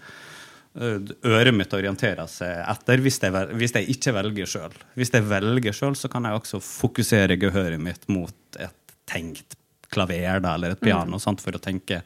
[0.76, 4.74] øret mitt orienterer seg etter hvis jeg, hvis jeg ikke velger sjøl.
[5.00, 9.56] Hvis jeg velger sjøl, så kan jeg også fokusere gehøret mitt mot et tenkt
[9.92, 12.02] klaver da, eller et piano sant, for å tenke,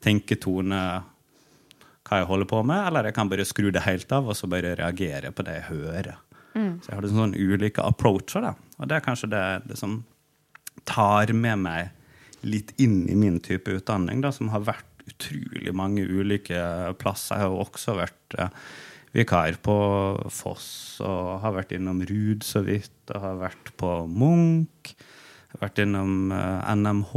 [0.00, 0.80] tenke tone
[2.06, 4.48] hva jeg holder på med, eller jeg kan bare skru det helt av og så
[4.48, 6.12] bare reagere på det jeg hører.
[6.80, 8.54] Så jeg har liksom sånn ulike approacher, da.
[8.78, 9.98] og det er kanskje det, det som
[10.88, 16.04] tar med meg litt inn i min type utdanning, da, som har vært utrolig mange
[16.06, 16.60] ulike
[17.00, 17.38] plasser.
[17.38, 18.52] Jeg har også vært eh,
[19.16, 19.76] vikar på
[20.32, 20.68] Foss
[21.04, 22.94] og har vært innom Ruud så vidt.
[23.12, 24.94] Og har vært på Munch.
[25.54, 27.14] Har vært innom eh, NMH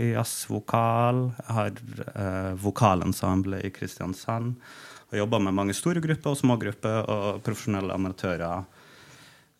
[0.00, 1.26] i jazzvokal.
[1.40, 1.82] Jeg har
[2.14, 4.56] eh, vokalensemble i Kristiansand.
[5.12, 8.64] Og jobba med mange store grupper og små grupper og profesjonelle amatører.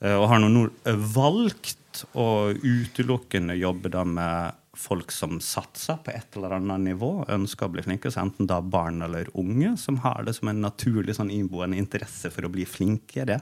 [0.00, 0.66] Eh, og har nå
[1.14, 7.68] valgt å utelukkende jobbe da med folk som satser på et eller annet nivå, ønsker
[7.68, 11.16] å bli flinke, så enten da barn eller unge, som har det som en naturlig
[11.18, 13.40] sånn innboende interesse for å bli flinkere,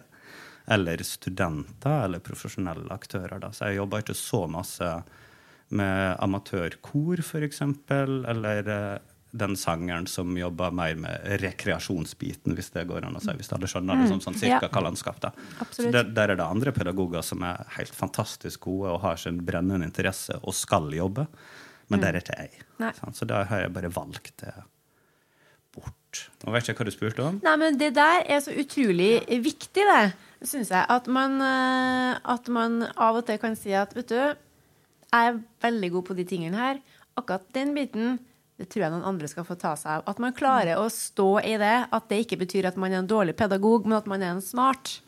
[0.71, 3.39] eller studenter eller profesjonelle aktører.
[3.43, 3.53] Da.
[3.55, 4.91] Så jeg jobber ikke så masse
[5.71, 8.97] med amatørkor, f.eks., eller eh,
[9.33, 13.31] den sangeren som jobber mer med rekreasjonsbiten, hvis det går an å si.
[13.39, 14.69] Hvis alle skjønner liksom, sånn cirka Ja.
[14.73, 15.93] hva landskap det er.
[15.93, 19.87] Der, der er det andre pedagoger som er helt fantastisk gode og har sin brennende
[19.87, 21.27] interesse og skal jobbe,
[21.91, 22.51] men der er ikke jeg.
[22.99, 24.55] Sånn, Så da har jeg bare valgt det
[25.75, 26.25] bort.
[26.47, 27.41] Og vet ikke hva du spurte om.
[27.45, 30.13] Nei, men det der er så utrolig viktig, det,
[30.43, 30.85] syns jeg.
[30.89, 34.17] At man, eh, at man av og til kan si at, vet du,
[35.11, 36.81] jeg er veldig god på de tingene her.
[37.19, 38.19] Akkurat den biten,
[38.61, 40.03] det tror jeg noen andre skal få ta seg av.
[40.13, 41.77] At man klarer å stå i det.
[41.97, 44.43] At det ikke betyr at man er en dårlig pedagog, men at man er en
[44.45, 44.99] smart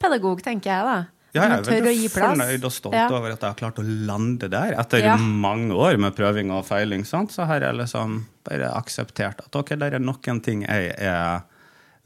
[0.00, 0.96] pedagog, tenker jeg, da.
[1.36, 3.10] Ja, jeg er veldig fornøyd og stolt Ja.
[3.12, 4.72] over at jeg har klart å lande der.
[4.80, 5.16] Etter Ja.
[5.18, 7.28] mange år med prøving og feiling sant?
[7.36, 11.42] så har jeg liksom bare akseptert at ok, der er noen ting jeg er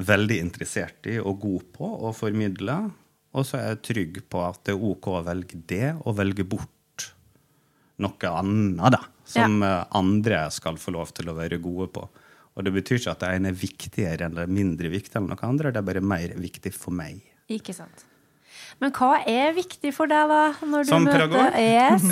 [0.01, 2.91] veldig interessert i og god på å formidle.
[3.33, 6.43] Og så er jeg trygg på at det er OK å velge det, og velge
[6.43, 7.13] bort
[8.01, 9.05] noe annet, da.
[9.31, 9.85] Som ja.
[9.97, 12.05] andre skal få lov til å være gode på.
[12.59, 15.71] Og det betyr ikke at det ene er viktigere eller mindre viktig enn noe andre,
[15.73, 17.23] det er bare mer viktig for meg.
[17.51, 18.07] Ikke sant.
[18.81, 20.43] Men hva er viktig for deg, da?
[20.65, 21.57] Når du Som pedagog?
[21.61, 22.05] Yes.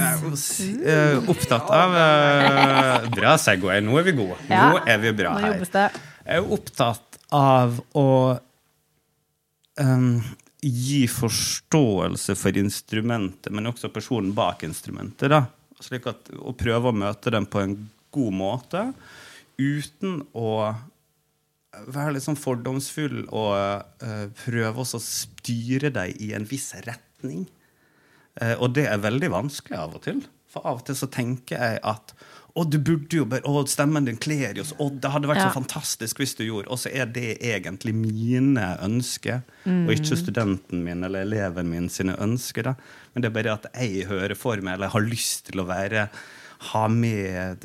[0.61, 3.81] Jeg er eh, opptatt av eh, Bra Segway.
[3.85, 4.37] Nå er vi gode.
[4.51, 5.63] Nå er vi bra her.
[5.65, 8.09] Jeg er opptatt av å
[9.81, 10.11] um,
[10.61, 15.33] gi forståelse for instrumentet, men også personen bak instrumentet.
[15.33, 15.45] Da.
[15.83, 17.77] Slik at, å prøve å møte dem på en
[18.15, 18.85] god måte
[19.59, 20.51] uten å
[21.93, 23.53] være litt sånn fordomsfull og
[24.03, 27.47] uh, prøve å styre dem i en viss retning.
[28.41, 30.23] Uh, og det er veldig vanskelig av og til.
[30.49, 32.15] For av og til så tenker jeg at
[32.57, 35.51] å, du burde jo bare, og stemmen din kler jo så, det hadde vært Ja.
[35.51, 36.69] så fantastisk hvis du gjorde.
[36.73, 42.17] Og så er det egentlig mine ønsker, og ikke studenten min eller eleven min sine
[42.19, 42.63] ønsker.
[42.65, 42.75] da.
[43.15, 46.09] Men det er bare at jeg hører for meg, eller har lyst til å være
[46.73, 47.63] ha med,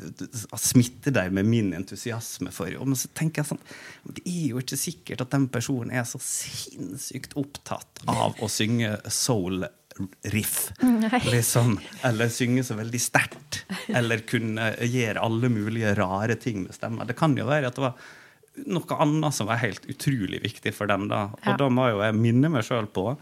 [0.54, 3.62] Smitte deg med min entusiasme for og Men så tenker jeg sånn
[4.06, 8.92] Det er jo ikke sikkert at den personen er så sinnssykt opptatt av å synge
[9.10, 9.64] soul
[10.34, 10.72] riff.
[11.30, 13.62] Liksom, eller synge så veldig sterkt.
[13.88, 17.06] Eller kunne gjøre alle mulige rare ting med stemma.
[17.08, 17.96] Det kan jo være at det var
[18.70, 21.08] noe annet som var helt utrolig viktig for dem.
[21.10, 21.24] da.
[21.34, 21.56] Og Ja.
[21.56, 23.16] da må jo jeg minne meg sjøl på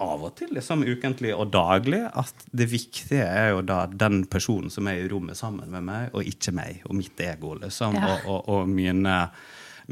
[0.00, 4.70] av og til, liksom ukentlig og daglig, at det viktige er jo da den personen
[4.72, 7.98] som er i rommet sammen med meg, og ikke meg og mitt ego, liksom.
[8.00, 8.14] Ja.
[8.14, 9.18] Og, og, og mine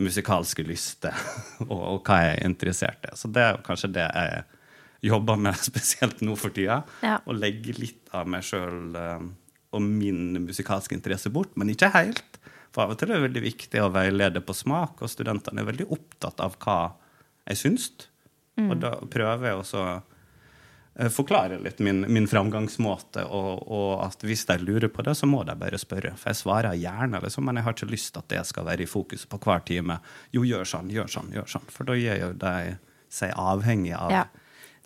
[0.01, 1.13] musikalske lyster,
[1.69, 3.13] og, og hva jeg er interessert i.
[3.21, 4.45] Så det er kanskje det jeg
[5.05, 6.83] jobber med spesielt nå for tida.
[7.05, 7.19] Ja.
[7.27, 8.97] Og legge litt av meg sjøl
[9.69, 12.39] og min musikalske interesse bort, men ikke helt.
[12.73, 15.69] For av og til er det veldig viktig å veilede på smak, og studentene er
[15.69, 16.79] veldig opptatt av hva
[17.49, 17.91] jeg syns.
[18.59, 19.83] Og da prøver jeg også
[20.99, 25.29] å forklare litt min, min framgangsmåte, og, og at hvis de lurer på det, så
[25.31, 26.17] må de bare spørre.
[26.19, 28.83] For jeg svarer gjerne, liksom, men jeg har ikke lyst til at det skal være
[28.83, 30.01] i fokus på hver time.
[30.35, 31.69] Jo, gjør sånn, gjør sånn, gjør sånn.
[31.71, 32.55] For da gjør jo de
[33.15, 34.27] seg avhengig av Ja.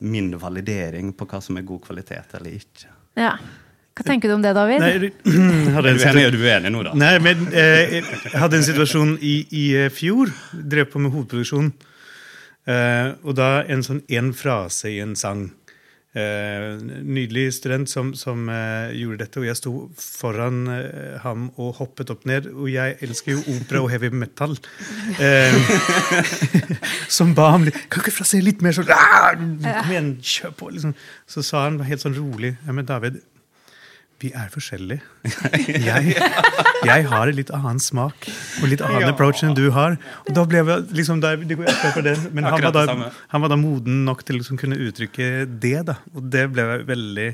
[0.03, 2.91] Min validering på hva som er god kvalitet eller ikke.
[3.19, 3.37] Ja.
[3.93, 4.81] Hva tenker du om det, David?
[4.81, 5.11] Nei,
[5.77, 6.93] hadde en du er du uenig nå, da?
[6.97, 10.33] Nei, men eh, jeg hadde en situasjon i, i eh, fjor.
[10.53, 11.69] Drev på med hovedproduksjon.
[12.73, 15.51] Eh, og da en sånn en frase i en sang.
[16.12, 16.75] Eh,
[17.09, 22.12] nydelig student som, som eh, gjorde dette, og jeg sto foran eh, ham og hoppet
[22.12, 22.51] opp ned.
[22.53, 24.53] Og jeg elsker jo opera og heavy metal.
[27.12, 30.68] Som ba ham litt Kan ikke frasere litt mer sånn «Ah, Kom igjen, kjør på!
[30.72, 30.94] Liksom.
[31.29, 33.18] Så sa han helt sånn rolig ja, men David,
[34.23, 35.03] vi er forskjellige.
[35.83, 36.15] Jeg,
[36.87, 38.29] jeg har en litt annen smak
[38.63, 39.13] og litt annen Ja.
[39.13, 39.99] approach enn du har.
[40.27, 43.13] Og da ble vi liksom, der, det går jeg for det, Men han var, da,
[43.35, 45.79] han var da moden nok til å liksom kunne uttrykke det.
[45.91, 45.99] da.
[46.15, 47.31] Og det ble jeg veldig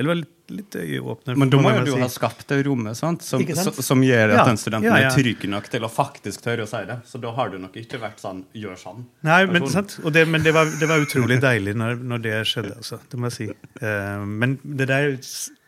[0.00, 1.36] Eller var litt, litt øyeåpner.
[1.36, 1.98] Men da må jo du si.
[2.00, 3.20] ha skapt det rommet sant?
[3.22, 3.74] Som, sant?
[3.76, 5.10] som- som gjør at Ja, den studenten ja, ja.
[5.10, 6.96] er trygg nok til å faktisk tørre å si det.
[7.04, 9.04] Så da har du nok ikke vært sånn 'gjør sånn'.
[9.28, 9.98] Nei, men, sant?
[10.02, 12.72] Og det, men det var, det var utrolig deilig når, når det skjedde.
[12.80, 13.00] Altså.
[13.10, 13.48] Det må jeg si.
[13.84, 15.18] Uh, men det der er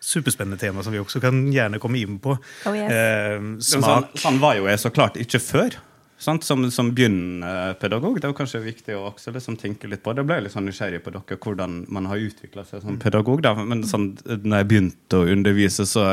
[0.05, 2.37] superspennende tema som vi også kan gjerne komme inn på.
[2.69, 2.93] Oh, yes.
[2.93, 5.81] Eh, smak Sånn, sånn var jo jeg så klart ikke før.
[6.25, 6.45] Sant?
[6.47, 8.21] Som, som begynnpedagog.
[8.23, 10.14] Det er kanskje viktig å også liksom tenke litt på.
[10.17, 13.43] Det ble jeg litt sånn nysgjerrig på dere, hvordan man har utvikla seg som pedagog.
[13.45, 13.53] Da.
[13.59, 16.07] Men sånn, når jeg begynte å undervise, så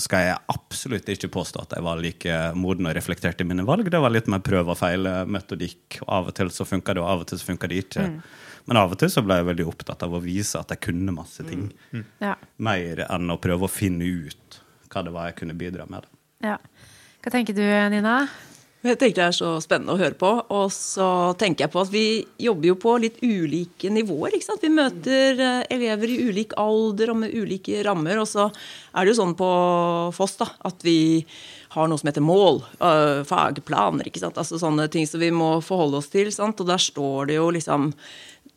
[0.00, 3.90] skal jeg absolutt ikke påstå at jeg var like moden og reflektert i mine valg.
[3.92, 7.10] Det var litt mer prøve og feil metodikk Av og til så funka det, og
[7.10, 8.08] av og til så funka det ikke.
[8.14, 8.18] Mm.
[8.64, 11.14] Men av og til så ble jeg veldig opptatt av å vise at jeg kunne
[11.16, 11.68] masse ting.
[11.92, 12.00] Mm.
[12.00, 12.06] Mm.
[12.24, 12.34] Ja.
[12.56, 14.60] Mer enn å prøve å finne ut
[14.92, 16.06] hva det var jeg kunne bidra med.
[16.44, 16.56] Ja.
[17.24, 18.22] Hva tenker du, Nina?
[18.84, 20.30] Jeg tenker det er så spennende å høre på.
[20.52, 21.06] Og så
[21.40, 22.06] tenker jeg på at vi
[22.44, 24.36] jobber jo på litt ulike nivåer.
[24.36, 24.64] ikke sant?
[24.64, 28.20] Vi møter eh, elever i ulik alder og med ulike rammer.
[28.20, 29.48] Og så er det jo sånn på
[30.16, 31.24] Foss da, at vi
[31.74, 34.36] har noe som heter mål, øh, fagplaner, ikke sant.
[34.38, 36.28] Altså sånne ting som vi må forholde oss til.
[36.34, 36.60] sant?
[36.60, 37.88] Og der står det jo liksom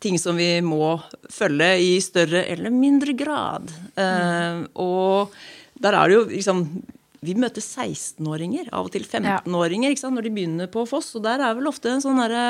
[0.02, 0.96] ting som vi må
[1.32, 3.72] følge i større eller mindre grad.
[3.98, 4.68] Mm.
[4.78, 5.34] og
[5.78, 6.62] der er det jo liksom
[7.24, 11.10] vi møter 16-åringer, av og til 15-åringer, når de begynner på Foss.
[11.18, 12.44] Og der er vel ofte en sånn derre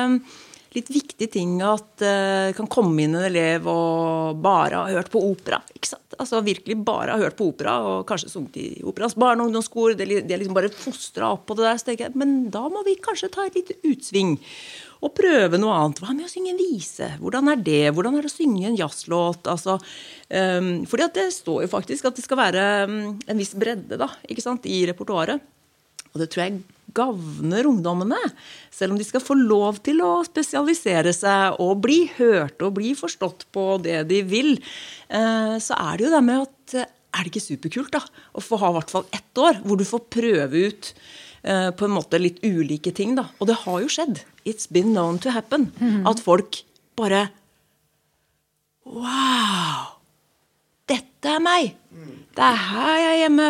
[0.76, 5.08] litt viktig ting at det uh, kan komme inn en elev og bare ha hørt
[5.12, 5.62] på opera.
[5.72, 6.16] ikke sant?
[6.20, 9.96] Altså Virkelig bare ha hørt på opera, og kanskje sunget i Operas barne- og ungdomskor.
[9.96, 11.80] De er liksom bare fostra opp på det der.
[11.80, 14.36] Så jeg, men da må vi kanskje ta et lite utsving
[15.04, 16.00] og prøve noe annet.
[16.02, 17.10] Hva med å synge en vise?
[17.20, 17.84] Hvordan er det?
[17.94, 19.46] Hvordan er det å synge en jazzlåt?
[19.50, 19.76] Altså,
[20.30, 24.00] um, fordi at det står jo faktisk at det skal være um, en viss bredde
[24.00, 25.54] da, ikke sant, i repertoaret.
[26.08, 26.60] Og det tror jeg
[26.96, 28.18] gagner ungdommene.
[28.74, 32.94] Selv om de skal få lov til å spesialisere seg og bli hørt og bli
[32.98, 34.56] forstått på det de vil,
[35.12, 36.78] uh, så er det jo det med at
[37.18, 38.02] er det ikke superkult da,
[38.36, 40.90] å få ha i hvert fall ett år hvor du får prøve ut
[41.46, 43.14] uh, på en måte litt ulike ting?
[43.18, 43.28] da.
[43.38, 45.70] Og det har jo skjedd it's been known to happen.
[45.78, 46.06] Mm.
[46.08, 46.62] At folk
[46.98, 47.28] bare
[48.88, 49.98] Wow!
[50.88, 51.74] Dette er meg!
[52.32, 53.48] Det er her jeg er hjemme!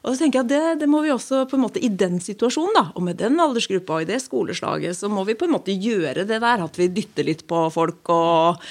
[0.00, 2.20] Og så tenker jeg at det, det, må vi også på en måte I den
[2.24, 5.54] situasjonen da, og med den aldersgruppa og i det skoleslaget, så må vi på en
[5.58, 6.64] måte gjøre det der.
[6.64, 8.62] At vi dytter litt på folk og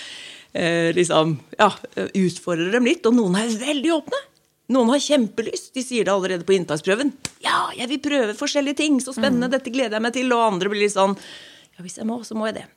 [0.54, 1.70] eh, liksom ja,
[2.08, 3.06] utfordrer dem litt.
[3.06, 4.24] Og noen er veldig åpne.
[4.69, 5.71] Noen har kjempelyst.
[5.73, 7.13] De sier det allerede på inntaksprøven.
[7.41, 8.99] 'Ja, jeg vil prøve forskjellige ting.
[9.01, 9.49] Så spennende.
[9.49, 9.55] Mm.
[9.58, 12.38] Dette gleder jeg meg til.' Og andre blir litt sånn 'Ja, hvis jeg må, så
[12.38, 12.69] må jeg det'.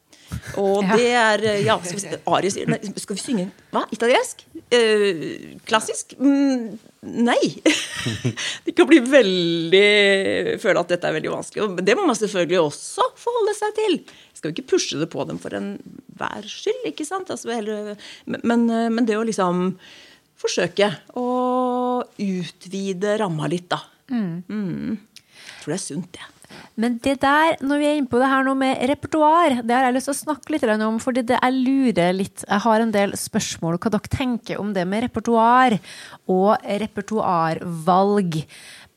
[0.60, 0.96] Og ja.
[0.96, 1.76] det er eh, Ja,
[2.34, 3.84] Ari sier nei, Skal vi synge hva?
[3.94, 4.44] Italiensk?
[4.72, 6.14] Eh, klassisk?
[6.20, 6.78] Mm,
[7.24, 7.40] nei.
[8.66, 11.64] det kan bli veldig Føle at dette er veldig vanskelig.
[11.64, 13.98] Og det må man selvfølgelig også forholde seg til.
[14.36, 17.32] Skal jo ikke pushe det på dem for enhver skyld, ikke sant?
[17.32, 17.52] Altså,
[18.26, 19.76] men, eh, men det å liksom
[20.42, 21.30] forsøke å
[22.02, 23.80] utvide ramma litt, da.
[24.12, 24.42] Mm.
[24.48, 25.00] Mm.
[25.32, 26.30] Jeg tror det er sunt, det.
[26.80, 29.86] Men det der, når vi er inne på det her nå med repertoar, det har
[29.86, 30.98] jeg lyst til å snakke litt om.
[31.00, 34.86] fordi det jeg lurer litt Jeg har en del spørsmål hva dere tenker om det
[34.88, 35.78] med repertoar
[36.32, 38.42] og repertoarvalg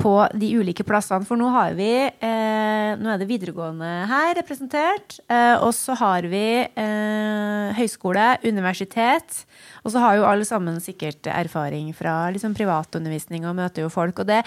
[0.01, 1.25] på de ulike plassene.
[1.27, 5.17] For nå har vi eh, Nå er det videregående her representert.
[5.27, 9.43] Eh, og så har vi eh, høyskole, universitet.
[9.83, 14.23] Og så har jo alle sammen sikkert erfaring fra liksom, privatundervisning og møter jo folk.
[14.23, 14.43] Og det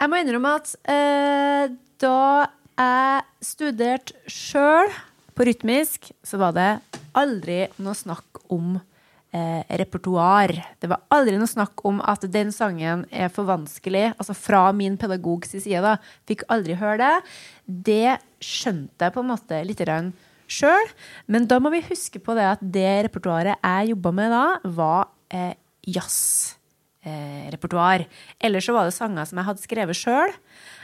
[0.00, 2.20] Jeg må innrømme at eh, da
[2.80, 4.88] jeg studerte sjøl
[5.36, 6.70] på rytmisk, så var det
[7.16, 8.78] aldri noe snakk om
[9.32, 10.52] eh, repertoar.
[10.80, 14.10] Det var aldri noe snakk om at den sangen er for vanskelig.
[14.16, 15.96] Altså fra min pedagogs side, da.
[16.28, 17.14] Fikk aldri høre det.
[17.90, 19.84] Det skjønte jeg på en måte litt
[20.50, 20.94] sjøl.
[21.30, 25.12] Men da må vi huske på det at det repertoaret jeg jobba med da, var
[25.30, 25.54] eh,
[25.86, 26.59] jazzrepertoar.
[27.00, 27.48] Eh,
[28.40, 30.34] Ellers så var det sanger som jeg hadde skrevet sjøl.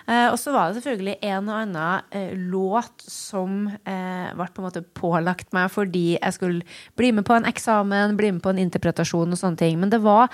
[0.06, 4.62] Eh, og så var det selvfølgelig en og annen eh, låt som eh, ble på
[4.62, 8.52] en måte pålagt meg fordi jeg skulle bli med på en eksamen, bli med på
[8.54, 9.80] en interpretasjon og sånne ting.
[9.82, 10.30] Men det var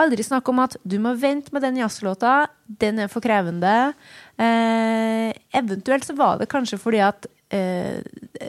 [0.00, 3.94] aldri snakk om at du må vente med den jazzlåta, den er for krevende.
[4.34, 8.02] Eh, eventuelt så var det kanskje fordi at eh,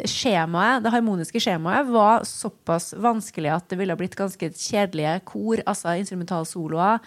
[0.10, 5.94] skjemaet, det harmoniske skjemaet var såpass vanskelig at det ville blitt ganske kjedelige kor, altså
[6.00, 7.04] instrumentalsoloer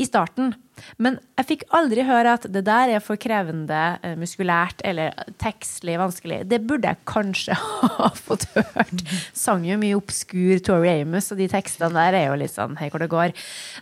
[0.00, 0.54] i starten.
[0.96, 5.98] Men jeg fikk aldri høre at det der er for krevende eh, muskulært eller tekstlig
[6.00, 6.38] vanskelig.
[6.48, 7.56] Det burde jeg kanskje
[7.98, 9.04] ha fått hørt.
[9.36, 12.88] Sang jo mye obskur Tori Amos, og de tekstene der er jo litt sånn hei
[12.92, 13.34] hvor det går.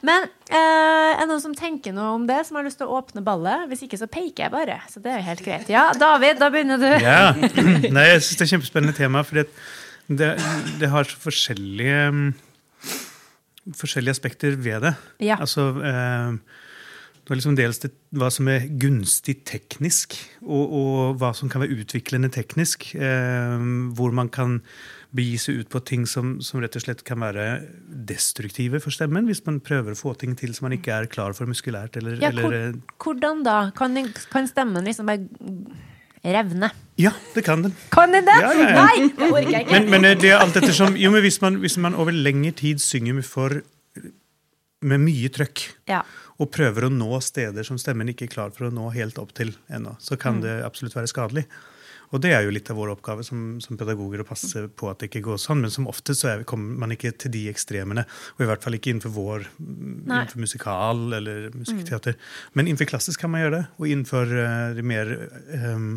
[0.06, 2.98] Men eh, er det noen som tenker noe om det, som har lyst til å
[2.98, 3.68] åpne ballet?
[3.70, 4.80] Hvis ikke, så peker jeg bare.
[4.90, 5.72] Så det er jo helt greit.
[5.72, 6.90] Ja, David, da begynner du.
[7.04, 7.30] Ja.
[7.94, 10.34] Nei, jeg syns det er et kjempespennende tema, for det,
[10.82, 12.02] det har så forskjellige
[13.76, 14.94] forskjellige aspekter ved det.
[15.24, 15.38] Ja.
[15.40, 16.38] Altså, eh,
[17.28, 20.14] det er liksom dels det, hva som er gunstig teknisk,
[20.46, 22.94] og, og, hva som kan være utviklende teknisk.
[22.96, 23.66] Eh,
[23.98, 24.62] hvor man kan
[25.16, 27.44] begi seg ut på ting som, som, rett og slett kan være
[28.08, 31.36] destruktive for stemmen, hvis man prøver å få ting til som man ikke er klar
[31.36, 31.96] for muskulært.
[32.00, 33.58] Eller, ja, eller, hvordan da?
[33.76, 33.96] Kan,
[34.32, 35.24] kan, stemmen liksom bare
[36.24, 36.70] revne.
[36.98, 37.74] Ja, det kan den.
[37.94, 38.34] Kan den det?
[38.42, 38.84] Ja, ja, ja.
[38.86, 39.72] Nei, det orker jeg ikke.
[39.90, 42.78] Men, men det er alt ettersom Jo, men hvis man, hvis man over lengre tid
[42.82, 43.60] synger med for
[44.80, 46.02] med mye trøkk, Ja.
[46.38, 49.32] og prøver å nå steder som stemmen ikke er klar for å nå helt opp
[49.34, 50.18] til ennå, så Mm.
[50.22, 51.44] kan det absolutt være skadelig.
[52.14, 55.00] Og det er jo litt av vår oppgave som, som pedagoger å passe på at
[55.00, 58.06] det ikke går sånn, men som ofte så er, kommer man ikke til de ekstremene,
[58.36, 60.22] og i hvert fall ikke innenfor vår, Nei.
[60.22, 62.16] innenfor musikal eller musikkteater.
[62.54, 65.12] Men innenfor klassisk kan man gjøre det, og innenfor uh, de mer
[65.52, 65.90] um,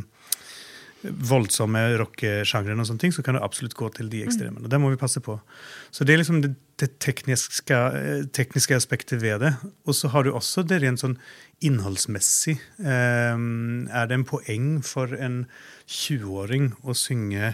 [1.02, 4.66] voldsomme rockesjangrene og sånne ting, så kan det absolutt gå til de ekstremene.
[4.66, 5.40] Og det må vi passe på.
[5.94, 9.54] Så det er liksom det, det tekniske, eh, tekniske aspektet ved det.
[9.86, 11.18] Og så har du også det rent sånn
[11.62, 12.58] innholdsmessig.
[12.82, 15.44] Um, er det en poeng for en
[15.86, 17.54] 20-åring å synge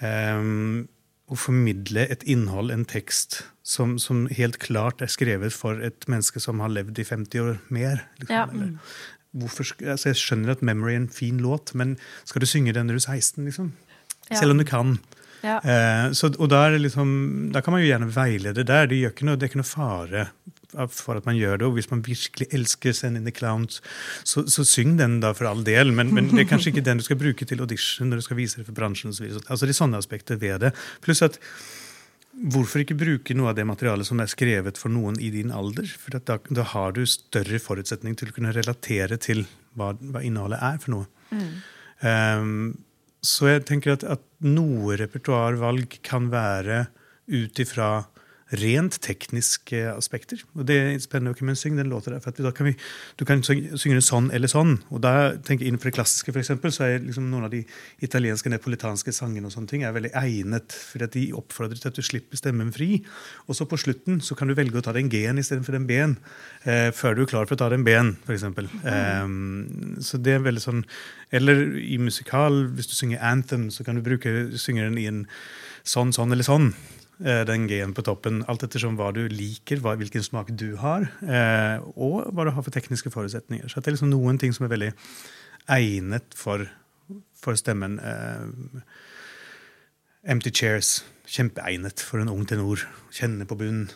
[0.00, 0.84] um,
[1.32, 6.42] og formidle et innhold, en tekst, som, som helt klart er skrevet for et menneske
[6.42, 8.06] som har levd i 50 år mer?
[8.20, 8.46] Liksom, Ja.
[8.52, 8.76] eller,
[9.32, 12.86] hvorfor, altså jeg skjønner at 'Memory' er en fin låt, men skal du synge den
[12.86, 13.44] når du er 16?
[13.44, 13.72] liksom?
[14.30, 14.38] Ja.
[14.38, 14.98] Selv om du kan.
[15.42, 15.58] Ja.
[15.58, 18.88] Eh, så, og da, liksom, da kan man jo gjerne veilede der.
[18.90, 20.26] Det, noe, det er ikke noe fare
[20.72, 21.66] for at man gjør det.
[21.68, 23.80] Og hvis man virkelig elsker 'Send in the Clowns',
[24.24, 25.92] så, så syng den da for all del.
[25.92, 28.36] Men, men det er kanskje ikke den du skal bruke til audition når du skal
[28.36, 29.10] vise det for bransjen.
[29.10, 30.74] Og så altså Det er sånne aspekter ved det.
[31.00, 31.38] Pluss at
[32.32, 35.84] Hvorfor ikke bruke noe av det materialet som er skrevet for noen i din alder?
[35.84, 39.44] For da, da har du større forutsetning til å kunne relatere til
[39.76, 41.04] hva, hva innholdet er for noe.
[42.00, 42.72] Um,
[43.22, 46.86] så jeg tenker at, at noe repertoarvalg kan være
[47.30, 47.90] ut ifra
[48.60, 50.42] rent tekniske aspekter.
[50.56, 51.32] Og det er spennende.
[51.32, 52.20] å men syng den låta der.
[52.20, 52.74] For da kan vi,
[53.16, 54.78] du kan synge synge den sånn eller sånn.
[54.90, 57.62] Og da tenker jeg Innenfor det klassiske for eksempel, så er liksom noen av de
[58.04, 60.74] italienske neapolitanske sangene og sånne ting er veldig egnet.
[60.74, 63.00] For at de oppfordrer til at du slipper stemmen fri.
[63.46, 66.16] Og så på slutten så kan du velge å ta den G-en istedenfor den B-en.
[66.64, 68.44] Eh, før du er klar for å ta den B-en, f.eks.
[68.84, 70.82] Um, så det er veldig sånn
[71.32, 75.22] Eller i musikal, hvis du synger Anthem, så kan du bruke, synge den i en
[75.88, 79.94] sånn, sånn eller sånn eh, den G-en på toppen, alt ettersom hva du liker, hva,
[80.00, 83.68] hvilken smak du har, eh, og hva du har for tekniske forutsetninger.
[83.68, 84.90] Så det er liksom noen ting som er veldig
[85.70, 86.66] egnet for,
[87.38, 87.98] for stemmen.
[88.02, 88.84] Eh,
[90.34, 91.02] empty chairs,
[91.32, 92.82] kjempeegnet for en ung tenor.
[93.14, 93.90] Kjenne på bunnen.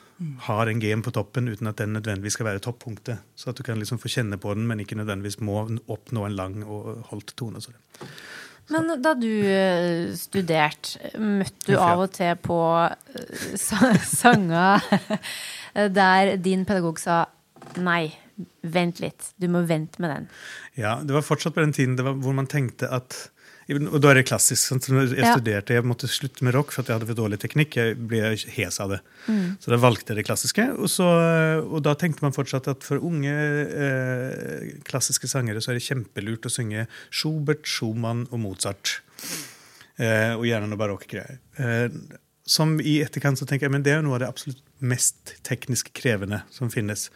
[0.47, 3.21] Har en G-en på toppen uten at den nødvendigvis skal være toppunktet.
[3.37, 6.37] Så at du kan liksom få kjenne på den, men ikke nødvendigvis må oppnå en
[6.39, 7.61] lang og holdt tone.
[7.61, 7.75] Så.
[8.73, 14.83] Men da du eh, studerte, møtte du av og til på eh, sanger
[16.01, 17.25] der din pedagog sa
[17.83, 18.11] nei,
[18.67, 20.29] vent litt, du må vente med den.
[20.81, 23.27] Ja, det var fortsatt på den tiden det var, hvor man tenkte at
[23.67, 24.63] og da er det klassisk.
[24.69, 24.87] Sant?
[24.93, 25.33] Når jeg Ja.
[25.35, 27.75] studerte, jeg måtte slutte med rock for at jeg hadde for dårlig teknikk.
[27.75, 29.01] Jeg ble hes av det.
[29.27, 29.57] Mm.
[29.59, 30.67] Så da valgte jeg det klassiske.
[30.79, 31.07] Og, så,
[31.67, 36.47] og da tenkte man fortsatt at for unge eh, klassiske sangere så er det kjempelurt
[36.47, 39.01] å synge Schubert, Schumann og Mozart.
[39.99, 41.39] Eh, og gjerne noe barokkgreier.
[41.59, 41.89] Eh,
[42.47, 45.33] som i etterkant så tenker jeg, men det er jo noe av det absolutt mest
[45.47, 47.09] teknisk krevende som finnes.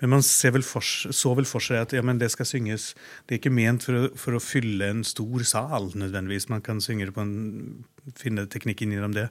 [0.00, 2.94] Men man vel for, så vel for seg at ja, men det skal synges
[3.26, 6.48] Det er ikke ment for å, for å fylle en stor sal nødvendigvis.
[6.48, 7.84] Man kan synge det på en,
[8.16, 9.28] finne teknikken gjennom det.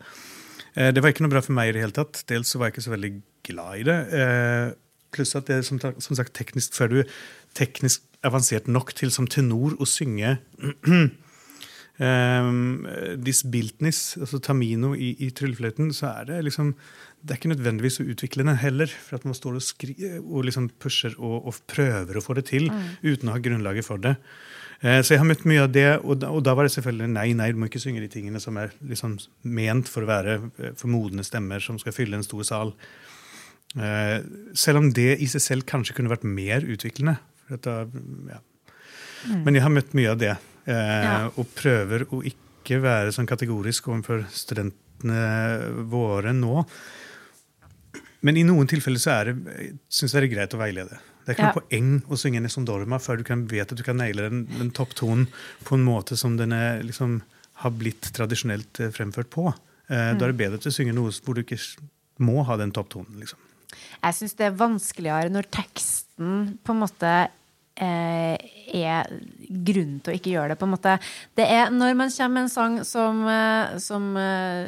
[0.76, 2.22] Eh, det var ikke noe bra for meg i det hele tatt.
[2.30, 3.14] Dels så var jeg ikke så veldig
[3.50, 4.00] glad i det.
[4.14, 4.66] Eh,
[5.16, 7.00] pluss at det er som, som sagt teknisk før du
[7.58, 10.38] teknisk avansert nok til som tenor å synge
[11.98, 12.86] Um,
[13.26, 16.76] This altså Tamino i, i tryllefløyten, så er det liksom
[17.18, 18.86] Det er ikke nødvendigvis så utviklende heller.
[18.88, 22.46] For at man står og, skri og liksom pusher og, og prøver å få det
[22.52, 22.70] til
[23.02, 24.16] uten å ha grunnlaget for det.
[24.86, 27.10] Eh, så jeg har møtt mye av det, og da, og da var det selvfølgelig
[27.10, 29.16] nei, nei, du må ikke synge de tingene som er liksom
[29.50, 32.76] ment for å være eh, for modne stemmer som skal fylle en stor sal.
[33.74, 34.20] Eh,
[34.58, 37.18] selv om det i seg selv kanskje kunne vært mer utviklende.
[37.64, 37.80] Da,
[38.30, 38.44] ja.
[39.42, 40.36] Men jeg har møtt mye av det.
[40.68, 41.30] Eh, Ja.
[41.38, 46.66] Og prøver å ikke være sånn kategorisk overfor studentene våre nå.
[48.26, 50.98] Men i noen tilfeller så er det, synes jeg det er greit å veilede.
[51.28, 51.54] Det er ikke Ja.
[51.54, 54.46] noe poeng å synge Nesson Dorma før du kan vet at du kan naile den,
[54.58, 55.28] den topptonen
[55.64, 57.22] på en måte som den er, liksom,
[57.64, 59.48] har blitt tradisjonelt eh, fremført på.
[59.90, 61.60] Eh, Da er det bedre til å synge noe hvor du ikke
[62.20, 63.20] må ha den topptonen.
[63.20, 63.38] liksom.
[64.04, 67.30] Jeg syns det er vanskeligere når teksten på en måte
[67.86, 69.08] er
[69.48, 70.60] grunnen til å ikke gjøre det.
[70.60, 70.98] på en måte.
[71.36, 74.68] Det er Når man kommer med en sang som, eh, som eh,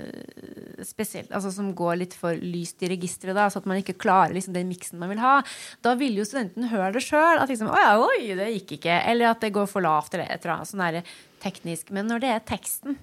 [0.84, 4.34] spesielt, altså som går litt for lyst i registeret, da, så at man ikke klarer
[4.34, 5.42] liksom, den miksen man vil ha,
[5.82, 7.40] da vil jo studenten høre det sjøl.
[7.40, 9.02] At liksom, oi, oi, det gikk ikke.
[9.10, 11.92] Eller at det går for lavt, eller et eller annet sånn teknisk.
[11.92, 12.98] Men når det er teksten,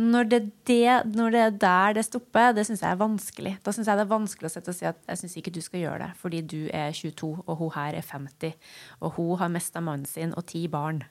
[0.00, 3.54] når det, det, når det er der det stopper, det syns jeg er vanskelig.
[3.64, 5.60] Da syns jeg det er vanskelig å sette og si at jeg syns ikke du
[5.64, 8.54] skal gjøre det, fordi du er 22, og hun her er 50,
[9.00, 11.04] og hun har mista mannen sin og ti barn.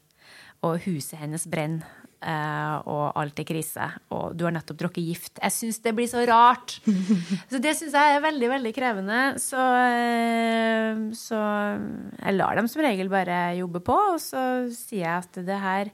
[0.60, 1.86] og huset hennes brenner,
[2.20, 5.40] eh, og alt er krise, og du har nettopp drukket gift.
[5.40, 6.82] Jeg syns det blir så rart.
[7.52, 9.22] Så det syns jeg er veldig, veldig krevende.
[9.40, 9.56] Så,
[9.88, 11.40] eh, så
[12.20, 15.94] jeg lar dem som regel bare jobbe på, og så sier jeg at det her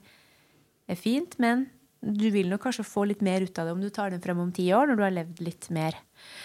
[0.90, 1.68] er fint, men
[2.06, 4.40] du vil nok kanskje få litt mer ut av det om du tar den frem
[4.44, 5.98] om ti år, når du har levd litt mer.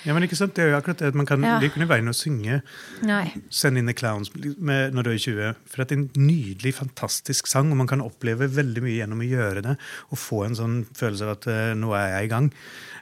[0.04, 0.54] Ja, men ikke sant?
[0.56, 1.58] Det er jo akkurat det at man kan Ja.
[1.60, 2.62] Ikke veien å synge
[3.02, 3.32] Nei.
[3.50, 5.56] 'Send in the Clowns' med, når du er 20.
[5.66, 9.28] For det er en nydelig, fantastisk sang, og man kan oppleve veldig mye gjennom å
[9.28, 9.76] gjøre det.
[10.10, 12.52] Og få en sånn følelse av at uh, nå er jeg i gang.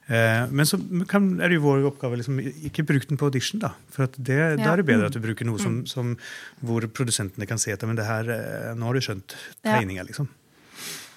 [0.09, 3.61] Uh, men så kan, er det jo vår oppgave liksom, ikke bruk den på audition,
[3.61, 3.74] da.
[3.90, 6.16] For det, da er det bedre at du bruker noe som, som,
[6.61, 9.78] hvor produsentene kan se etter men det her, uh, nå har du skjønt Ja.
[9.78, 10.28] tegninga, liksom.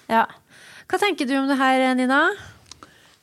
[0.08, 0.26] Ja.
[0.92, 2.26] Hva tenker du om det her, Nina?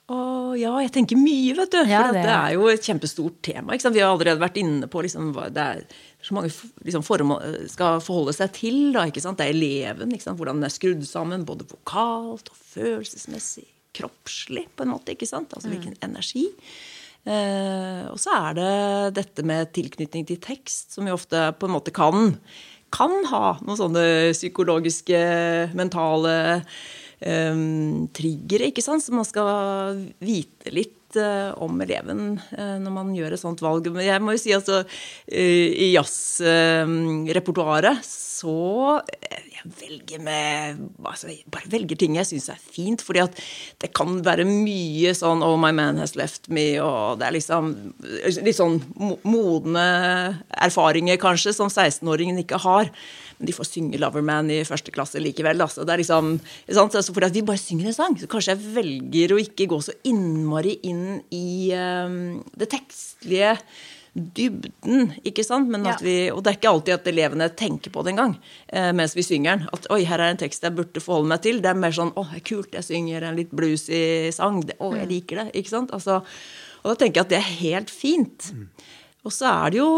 [0.09, 0.17] Å
[0.57, 1.84] ja, jeg tenker mye, vet du.
[1.86, 3.78] Ja, for det- det er jo et kjempestort tema.
[3.78, 5.84] Vi har allerede vært inne på liksom, det er
[6.24, 6.49] så mange
[6.84, 8.91] liksom, formål skal forholde seg til.
[8.91, 9.05] Da?
[9.05, 10.09] Det er eleven.
[10.09, 13.65] Hvordan den er skrudd sammen, både vokalt og følelsesmessig.
[13.93, 15.13] Kroppslig, på en måte.
[15.13, 15.53] ikke sant?
[15.53, 16.47] Altså hvilken energi.
[17.28, 21.76] Eh, og så er det dette med tilknytning til tekst, som vi ofte på en
[21.76, 22.39] måte kan,
[22.91, 26.61] kan ha noen sånne psykologiske, mentale eh,
[27.20, 29.03] triggere, ikke sant?
[29.03, 33.88] Så man skal vite litt eh, om eleven eh, når man gjør et sånt valg.
[33.91, 34.84] Men jeg må jo si altså,
[35.28, 37.97] eh, i jazzrepertoaret
[38.39, 38.99] så
[39.59, 43.36] jeg velger med altså, Jeg bare velger ting jeg syns er fint, fordi at
[43.84, 47.74] det kan være mye sånn Oh, my man has left me, og det er liksom
[48.45, 48.80] litt sånn
[49.28, 49.88] modne
[50.55, 52.91] erfaringer, kanskje, som 16-åringen ikke har.
[53.40, 55.62] Men de får synge Loverman i første klasse likevel.
[55.64, 55.86] Altså.
[55.88, 56.34] Det er liksom?
[56.68, 58.18] Altså, fordi at vi bare synger en sang.
[58.20, 63.56] Så kanskje jeg velger å ikke gå så innmari inn i um, det tekstlige
[64.20, 65.70] dybden, ikke sant?
[65.72, 66.04] Men at Ja.
[66.04, 68.34] vi, og det er ikke alltid at elevene tenker på det engang
[68.74, 69.68] eh, mens vi synger den.
[69.72, 71.62] At oi, her er en tekst jeg burde forholde meg til.
[71.62, 74.64] Det er mer sånn å, det er kult, jeg synger en litt bluesy sang.
[74.66, 75.48] Det, å, jeg liker det.
[75.62, 75.94] Ikke sant?
[75.96, 76.20] Altså,
[76.82, 78.50] og da tenker jeg at det er helt fint.
[79.24, 79.90] Og så er det jo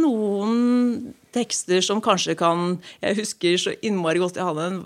[0.00, 4.82] noen tekster som kanskje kan Jeg husker så innmari godt jeg hadde en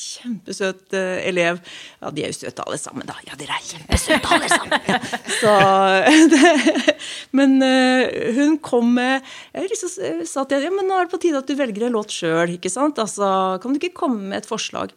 [0.00, 1.60] kjempesøt eh, elev.
[2.00, 3.16] Ja, de er jo søte alle sammen, da.
[3.26, 4.88] Ja, dere er kjempesøte alle sammen.
[4.88, 4.98] Ja.
[5.40, 5.54] Så,
[6.32, 6.96] det,
[7.36, 11.14] men eh, hun kom med Jeg liksom sa til henne ja, men nå er det
[11.14, 12.56] på tide at du velger en låt sjøl.
[12.56, 13.30] Altså,
[13.60, 14.94] kan du ikke komme med et forslag?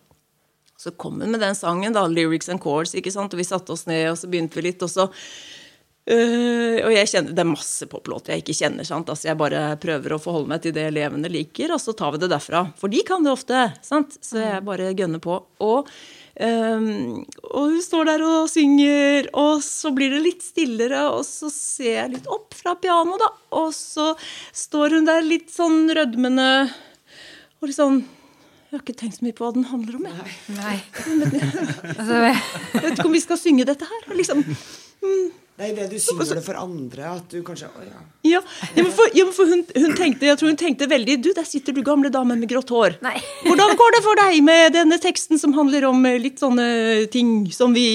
[0.77, 3.33] Så kom hun med den sangen, da, 'Lyrics and Chords', ikke sant?
[3.33, 5.07] og vi satte oss ned, og så begynte vi litt, og så
[6.07, 8.85] øh, og jeg kjenner, Det er masse poplåter jeg ikke kjenner.
[8.87, 9.09] sant?
[9.09, 12.21] Altså Jeg bare prøver å forholde meg til det elevene liker, og så tar vi
[12.23, 12.65] det derfra.
[12.79, 13.65] For de kan det ofte.
[13.85, 14.17] sant?
[14.23, 15.39] Så jeg bare gønner på.
[15.59, 15.87] Og,
[16.39, 21.49] um, og hun står der og synger, og så blir det litt stillere, og så
[21.53, 23.31] ser jeg litt opp fra pianoet, da.
[23.59, 24.13] Og så
[24.53, 26.51] står hun der litt sånn rødmende
[27.57, 28.03] og litt sånn
[28.67, 30.05] Jeg har ikke tenkt så mye på hva den handler om.
[30.05, 30.33] jeg.
[30.57, 30.77] Nei.
[31.97, 34.01] altså, Jeg vet ikke om vi skal synge dette her.
[34.11, 38.01] og Liksom, Det er det du synger det for andre, at du kanskje Å ja.
[38.29, 38.41] ja,
[38.75, 41.31] ja, men for, ja, men for hun, hun tenkte, jeg tror hun tenkte veldig Du,
[41.33, 42.99] der sitter du, gamle dame med grått hår.
[43.01, 43.15] Nei.
[43.41, 46.67] Hvordan går det for deg med denne teksten som handler om eh, litt sånne
[47.13, 47.87] ting som vi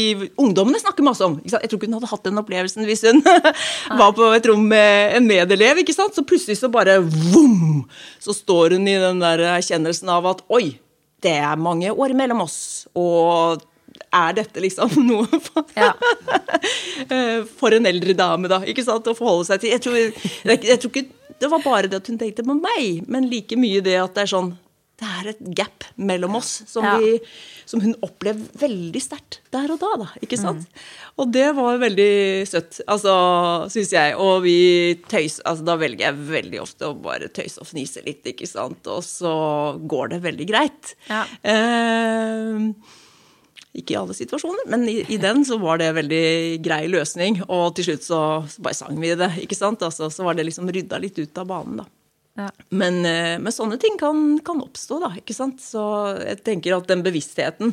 [0.42, 1.38] ungdommene snakker masse om?
[1.38, 1.62] Ikke sant?
[1.62, 3.22] Jeg tror ikke hun hadde hatt den opplevelsen hvis hun
[4.02, 5.84] var på et rom med en medelev.
[5.84, 6.18] ikke sant?
[6.18, 7.84] Så plutselig så bare vom,
[8.22, 10.80] Så står hun i den der erkjennelsen av at oi,
[11.22, 12.88] det er mange år mellom oss.
[12.98, 13.62] Og
[14.14, 15.92] er dette liksom noe for, Ja.
[17.12, 19.72] Eh, for en eldre dame, da, ikke sant, å forholde seg til.
[19.74, 23.00] Jeg tror, jeg, jeg tror ikke det var bare det at hun tenkte på meg,
[23.10, 24.52] men like mye det at det er sånn
[25.02, 26.92] Det er et gap mellom oss som, Ja.
[27.02, 27.16] vi,
[27.66, 30.08] som hun opplevde veldig sterkt der og da, da.
[30.22, 30.62] Ikke sant?
[30.62, 30.84] Mm.
[31.24, 32.12] Og det var veldig
[32.46, 33.16] søtt, altså,
[33.74, 34.14] syns jeg.
[34.22, 34.54] Og vi
[35.10, 38.86] tøys altså, Da velger jeg veldig ofte å bare tøyse og fnise litt, ikke sant.
[38.86, 39.34] Og så
[39.90, 40.94] går det veldig greit.
[41.10, 41.24] Ja.
[41.42, 42.70] Eh,
[43.72, 46.24] ikke i alle situasjoner, men i, i den så var det en veldig
[46.64, 47.40] grei løsning.
[47.46, 48.20] Og til slutt så,
[48.52, 49.30] så bare sang vi det.
[49.46, 49.84] ikke sant?
[49.86, 51.88] Altså, så var det liksom rydda litt ut av banen, da.
[52.42, 52.48] Ja.
[52.72, 55.12] Men, eh, men sånne ting kan, kan oppstå, da.
[55.20, 55.64] ikke sant?
[55.64, 55.82] Så
[56.20, 57.72] jeg tenker at den bevisstheten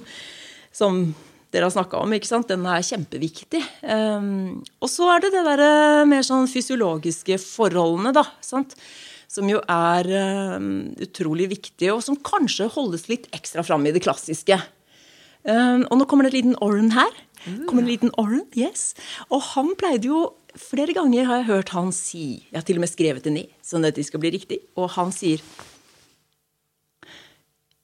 [0.76, 1.04] som
[1.52, 2.50] dere har snakka om, ikke sant?
[2.52, 3.62] den er kjempeviktig.
[3.82, 5.70] Um, og så er det det derre
[6.10, 8.26] mer sånn fysiologiske forholdene, da.
[8.46, 8.76] sant?
[9.30, 10.10] Som jo er
[10.58, 14.60] um, utrolig viktige, og som kanskje holdes litt ekstra fram i det klassiske.
[15.48, 17.14] Um, og nå kommer det en liten Oren her.
[17.68, 18.94] Kommer en liten Oren, yes.
[19.30, 20.28] Og han pleide jo
[20.58, 23.52] Flere ganger har jeg hørt han si Jeg har til og med skrevet det ned,
[23.62, 24.58] sånn at det skal bli riktig.
[24.76, 25.44] Og han sier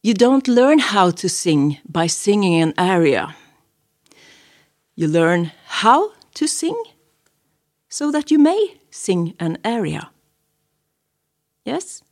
[0.05, 3.35] You don't learn how to sing by singing an aria.
[4.95, 5.51] You learn
[5.81, 6.75] how to sing
[7.89, 10.11] so that you may sing an aria.
[11.65, 12.04] Yes?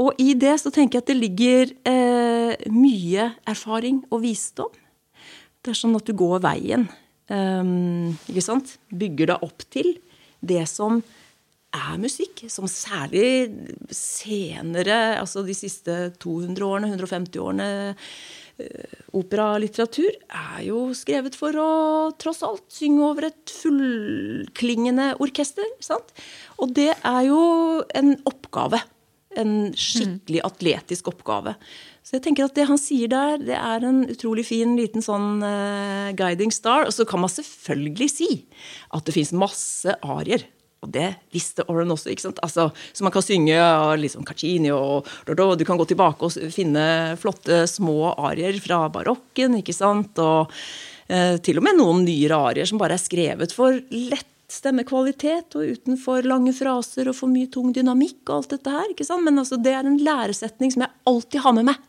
[0.00, 4.72] Og i det så tenker jeg at det ligger eh, mye erfaring og visdom.
[5.62, 6.88] Det er sånn at du går veien.
[7.32, 8.76] Um, ikke sant?
[8.90, 9.94] Bygger deg opp til
[10.42, 11.00] det som
[11.72, 12.44] er musikk.
[12.52, 13.52] Som særlig
[13.94, 21.70] senere, altså de siste 200 årene, 150 årene eh, Operalitteratur er jo skrevet for å
[22.20, 25.68] tross alt synge over et fullklingende orkester.
[25.84, 26.12] sant?
[26.60, 27.40] Og det er jo
[27.96, 28.82] en oppgave.
[29.40, 31.54] En skikkelig atletisk oppgave.
[32.02, 35.38] Så jeg tenker at det han sier der, det er en utrolig fin liten sånn
[35.44, 36.88] uh, guiding star.
[36.88, 38.30] Og så kan man selvfølgelig si
[38.90, 40.44] at det fins masse arier.
[40.82, 42.10] Og det visste Oren også.
[42.10, 42.40] ikke sant?
[42.42, 43.54] Altså, så man kan synge
[44.02, 49.60] liksom Caccini og Du kan gå tilbake og finne flotte små arier fra barokken.
[49.60, 50.18] ikke sant?
[50.18, 55.56] Og uh, til og med noen nyere arier som bare er skrevet for lett stemmekvalitet
[55.56, 58.90] og utenfor lange fraser og for mye tung dynamikk og alt dette her.
[58.92, 59.24] ikke sant?
[59.24, 61.88] Men altså, det er en læresetning som jeg alltid har med meg.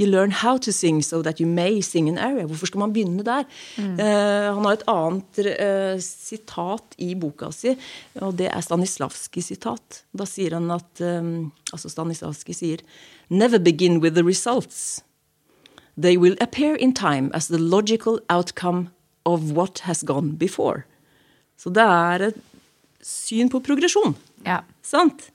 [0.00, 2.46] You learn how to sing so that you may sing an area.
[2.46, 3.44] Hvorfor skal man begynne der?
[3.76, 3.98] Mm.
[3.98, 7.74] Uh, han har et annet uh, sitat i boka si,
[8.16, 10.00] og det er Stanislavskij-sitat.
[10.16, 12.86] Da sier han at um, altså Stanislavskij sier
[13.28, 15.04] Never begin with the results.
[16.00, 18.88] They will appear in time as the logical outcome
[19.28, 20.84] of what has gone before.
[21.60, 22.40] Så det er et
[23.04, 24.14] syn på progresjon.
[24.46, 24.62] Ja.
[24.84, 25.28] Sant?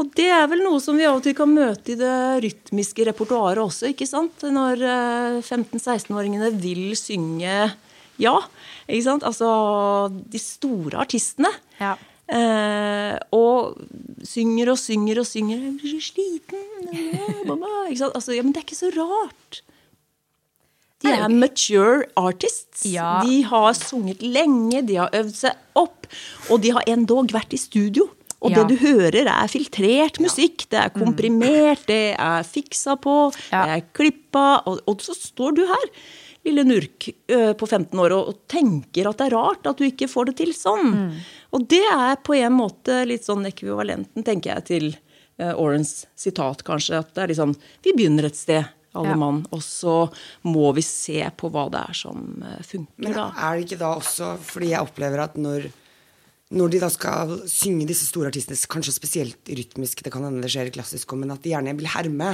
[0.00, 3.04] Og det er vel noe som vi av og til kan møte i det rytmiske
[3.10, 3.90] repertoaret også.
[3.92, 4.44] ikke sant?
[4.48, 4.80] Når
[5.44, 7.56] 15-16-åringene eh, vil synge
[8.20, 8.36] ja.
[8.86, 9.26] ikke sant?
[9.28, 9.50] Altså
[10.10, 11.52] de store artistene.
[11.80, 11.96] Ja.
[12.30, 13.80] Eh, og
[14.24, 15.58] synger og synger og synger.
[15.58, 16.66] 'Jeg blir sliten.'
[17.90, 18.14] Ikke sant?
[18.14, 19.62] Altså, ja, men det er ikke så rart.
[21.00, 22.84] De er mature artists.
[22.84, 23.22] Ja.
[23.24, 26.06] De har sunget lenge, de har øvd seg opp,
[26.50, 28.08] og de har endog vært i studio.
[28.40, 28.62] Og Ja.
[28.64, 30.66] det du hører, er filtrert musikk.
[30.72, 33.66] Det er komprimert, det er fiksa på, Ja.
[33.66, 34.62] det er klippa.
[34.66, 35.90] Og, og så står du her,
[36.44, 40.08] lille Nurk på 15 år, og, og tenker at det er rart at du ikke
[40.08, 41.12] får det til sånn.
[41.52, 44.96] Og det er på en måte litt sånn ekvivalenten, tenker jeg, til
[45.40, 46.98] Orens sitat, kanskje.
[47.00, 48.64] At det er litt sånn Vi begynner et sted,
[48.94, 49.16] alle Ja.
[49.16, 50.10] mann, og så
[50.44, 53.28] må vi se på hva det er som eh, funker, Men da.
[53.36, 55.68] er det ikke da også fordi jeg opplever at når,
[56.50, 60.50] når de da skal synge disse store artistene, kanskje spesielt rytmisk, det kan hende det
[60.50, 62.32] skjer i klassisk men at de gjerne vil herme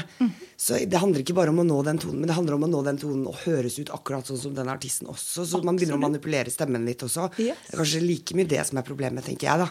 [0.57, 2.71] Så det handler ikke bare om å nå den tonen, men det handler om å
[2.73, 5.45] nå den tonen og høres ut akkurat sånn som den artisten også.
[5.45, 7.29] Så man begynner å manipulere stemmen litt også.
[7.37, 7.59] Yes.
[7.69, 9.69] Det er kanskje like mye det som er problemet, tenker jeg, da.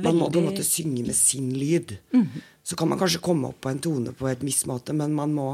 [0.00, 1.98] Man må på en måte synge med sin lyd.
[2.62, 5.34] Så kan man kanskje komme opp på en tone på et viss måte, men man
[5.34, 5.48] må,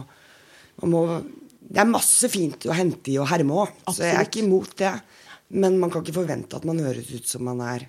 [0.85, 1.25] må
[1.67, 4.77] Det er masse fint å hente i og herme òg, så jeg er ikke imot
[4.79, 4.93] det.
[5.51, 7.89] Men man kan ikke forvente at man høres ut som man er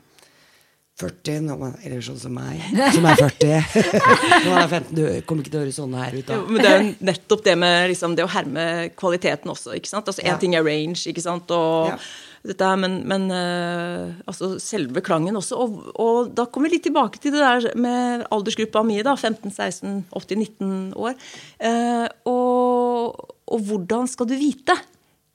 [0.97, 2.57] 40, man, eller sånn som meg,
[2.95, 3.51] som er 40.
[4.47, 6.39] når man er 15, du kommer ikke til å høre sånn her ut da.
[6.39, 8.63] Jo, men det er jo nettopp det med liksom, det å herme
[8.97, 9.75] kvaliteten også.
[9.77, 10.09] ikke sant?
[10.09, 10.39] Altså Én Ja.
[10.41, 11.99] ting er range, ikke sant, og Ja.
[12.47, 15.59] Dette her, men, men eh, altså selve klangen også.
[15.61, 19.15] Og, og da kommer vi litt tilbake til det der med aldersgruppa mi, da.
[19.15, 21.17] 15, 16, 80, 19 år.
[21.59, 24.77] Eh, og, og hvordan skal du vite?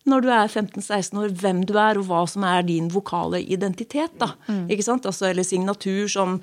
[0.03, 4.17] Når du er 15-16 år, hvem du er, og hva som er din vokale identitet.
[4.19, 4.33] da,
[4.67, 5.07] ikke sant?
[5.07, 6.41] Altså, Eller signatur, som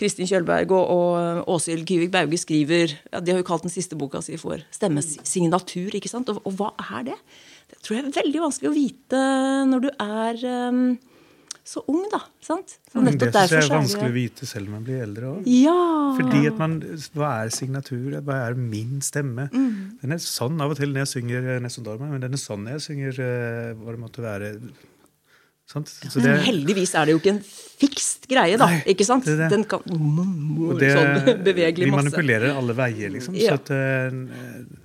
[0.00, 2.96] Kristin Kjølberg og, og Åshild Kyvik Bauge skriver.
[3.12, 5.92] Ja, de har jo kalt den siste boka si for stemmesignatur.
[5.92, 6.32] ikke sant?
[6.32, 7.18] Og, og hva er det?
[7.72, 9.22] Det tror jeg er veldig vanskelig å vite
[9.70, 10.84] når du er um,
[11.64, 12.18] så ung, da.
[12.42, 12.74] sant?
[12.90, 15.44] Så Men det syns jeg er vanskelig å vite selv om man blir eldre òg.
[15.46, 15.74] Ja!
[16.18, 16.78] Fordi at man,
[17.14, 18.16] Hva er signatur?
[18.26, 19.46] Hva er min stemme?
[19.52, 19.98] Mm.
[20.02, 22.42] Den er sånn av og til når jeg synger eh, Nessun Dorma, men den er
[22.42, 24.50] sånn når jeg synger eh, hva det måtte være.
[25.70, 25.88] Sant?
[25.94, 28.66] Så det, Men heldigvis er det jo ikke en fikst greie, da.
[28.66, 29.28] Nei, ikke sant?
[29.30, 29.52] det det.
[29.54, 32.10] Den kan og det, sånn bevegelig vi masse.
[32.10, 33.38] manipulerer alle veier, liksom.
[33.38, 33.54] Ja.
[33.54, 34.81] Så at, eh.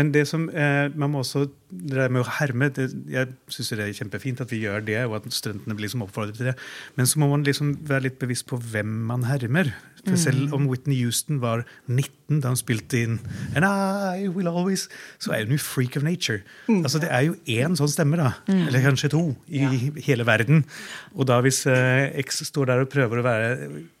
[0.00, 3.84] Men det som eh, man må også det med å herme det, Jeg syns det
[3.84, 6.56] er kjempefint at vi gjør det, og at studentene blir liksom oppfordret til det.
[6.96, 9.74] Men så må man liksom være litt bevisst på hvem man hermer.
[10.00, 13.18] For selv om Whitney Houston var 19 da hun spilte inn
[13.52, 14.86] And I will always
[15.20, 16.40] Så er hun jo freak of nature.
[16.70, 18.30] Altså Det er jo én sånn stemme, da.
[18.48, 19.22] Eller kanskje to,
[19.52, 19.66] i
[20.06, 20.64] hele verden.
[21.12, 23.50] Og da hvis eh, X står der og prøver å være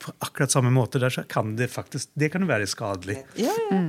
[0.00, 3.20] på akkurat samme måte der, så kan det faktisk det kan være skadelig.
[3.36, 3.82] Ja, ja.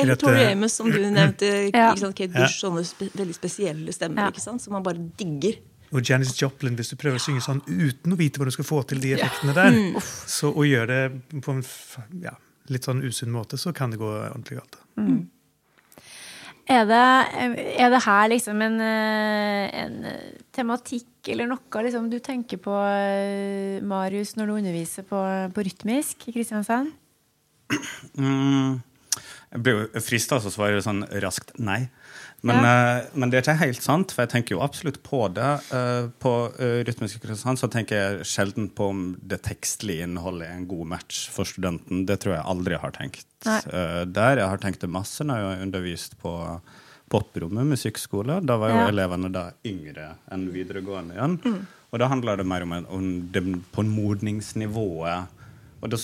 [0.00, 1.48] Eller Tori Amos, som du nevnte.
[1.72, 1.90] Ja.
[1.92, 2.16] ikke sant?
[2.16, 4.30] Kate Bush, Sånne spe veldig spesielle stemmer Ja.
[4.32, 4.62] ikke sant?
[4.64, 5.58] som man bare digger.
[5.92, 8.64] Og Janis Joplin, hvis du prøver å synge sånn uten å vite hva du skal
[8.64, 11.60] få til de effektene der, så å gjøre det på en
[12.22, 12.32] ja,
[12.72, 14.78] litt sånn usunn måte, så kan det gå ordentlig galt.
[14.96, 15.26] Mm.
[16.72, 17.02] Er det,
[17.76, 19.96] er det her liksom en, en
[20.54, 22.72] tematikk eller noe liksom, du tenker på,
[23.84, 25.20] Marius, når du underviser på,
[25.52, 26.94] på rytmisk i Kristiansand?
[28.16, 28.80] Mm,
[29.52, 31.86] jeg blir jo frista til å svare sånn raskt nei.
[32.42, 35.50] Men, eh, men det er ikke helt sant, for jeg tenker jo absolutt på det.
[35.70, 40.56] Uh, på uh, Rytmisk Kristiansand så tenker jeg sjelden på om det tekstlige innholdet er
[40.56, 42.02] en god match for studenten.
[42.08, 44.40] Det tror jeg aldri har tenkt eh, der.
[44.42, 46.34] Jeg har tenkt det masse når jeg har undervist på
[47.12, 48.40] Poprommet musikkskole.
[48.42, 48.88] Da var jo Ja.
[48.88, 51.38] elevene da yngre enn videregående igjen.
[51.92, 55.42] Og da handler det mer om, en, om det, på modningsnivået.
[55.82, 55.98] Og da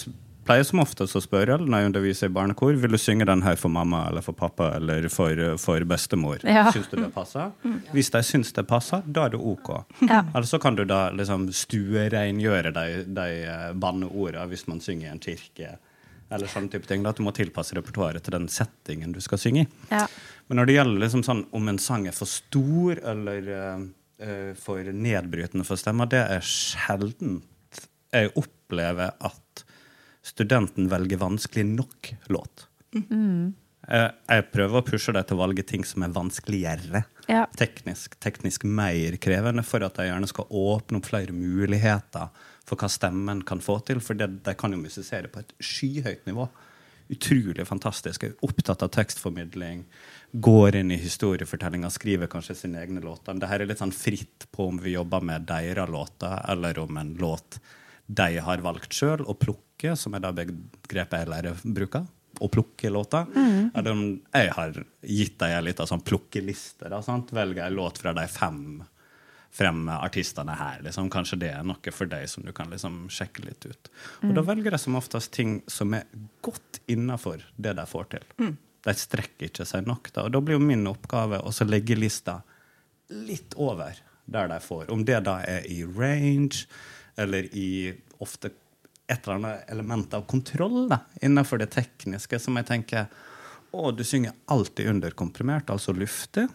[0.48, 3.58] pleier som oftest å spørre når jeg underviser i barnekor vil du synge den her
[3.60, 6.40] for mamma eller for pappa eller for, for bestemor.
[6.48, 6.68] Ja.
[6.74, 7.52] Syns du det passer?
[7.92, 9.70] Hvis de syns det passer, da er det OK.
[10.08, 10.24] Ja.
[10.32, 13.28] Eller så kan du da liksom stuereingjøre de, de
[13.76, 15.76] banneorda banneordene hvis man synger i en kirke.
[16.30, 17.02] Eller sånne type ting.
[17.02, 19.68] Da, at du må tilpasse repertoaret til den settingen du skal synge i.
[19.92, 20.04] Ja.
[20.48, 23.86] Men når det gjelder liksom sånn, om en sang er for stor eller eh,
[24.24, 27.40] eh, for nedbrytende for stemma, det er sjelden
[28.08, 29.42] jeg opplever at
[30.28, 32.66] studenten velger vanskelig nok låt.
[33.88, 37.04] Eh, jeg prøver å pushe dem til å valge ting som er vanskeligere.
[37.28, 37.46] Ja.
[37.56, 42.28] Teknisk, teknisk mer krevende, for at de gjerne skal åpne opp flere muligheter
[42.68, 44.02] for hva stemmen kan få til.
[44.04, 46.48] For det, de kan jo musisere på et skyhøyt nivå.
[47.08, 48.26] Utrolig fantastisk.
[48.26, 49.86] Jeg er opptatt av tekstformidling.
[50.36, 53.38] Går inn i historiefortellinga, skriver kanskje sine egne låter.
[53.40, 57.00] Det her er litt sånn fritt på om vi jobber med deres låter, eller om
[57.00, 57.56] en låt
[58.08, 59.36] de har valgt sjøl å
[59.78, 60.46] plukke, som er det
[60.86, 62.06] begrepet jeg lærer bruker.
[62.40, 63.26] Å plukke låter.
[63.74, 66.88] Eller om jeg har gitt dem en liten sånn plukkeliste.
[66.88, 67.32] Da, sant?
[67.32, 68.82] Velger en låt fra de fem
[69.50, 70.82] fremme artistene her.
[70.84, 71.08] Liksom.
[71.10, 73.88] Kanskje det er noe for deg som du kan liksom sjekke litt ut.
[74.22, 76.04] Og da velger jeg som oftest ting som er
[76.42, 78.28] godt innafor det de får til.
[78.84, 80.12] De strekker ikke seg nok.
[80.12, 80.28] Da.
[80.28, 82.42] Og da blir jo min oppgave å legge lista
[83.08, 83.96] litt over
[84.28, 84.92] der de får.
[84.92, 86.68] Om det da er i range,
[87.16, 88.52] eller i ofte
[89.08, 93.08] et eller annet element av kontroll da, innenfor det tekniske, som jeg tenker
[93.68, 96.46] Å, du synger alltid underkomprimert, altså luftig.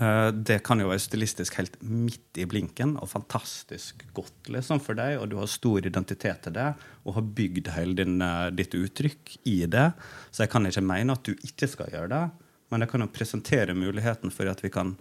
[0.00, 4.98] Eh, Det kan jo være stilistisk helt midt i blinken og fantastisk godt liksom, for
[4.98, 6.72] deg, og du har stor identitet til det
[7.04, 9.92] og har bygd hele din, eh, ditt uttrykk i det.
[10.32, 12.24] Så jeg kan ikke mene at du ikke skal gjøre det,
[12.70, 14.96] men jeg kan jo presentere muligheten for at vi kan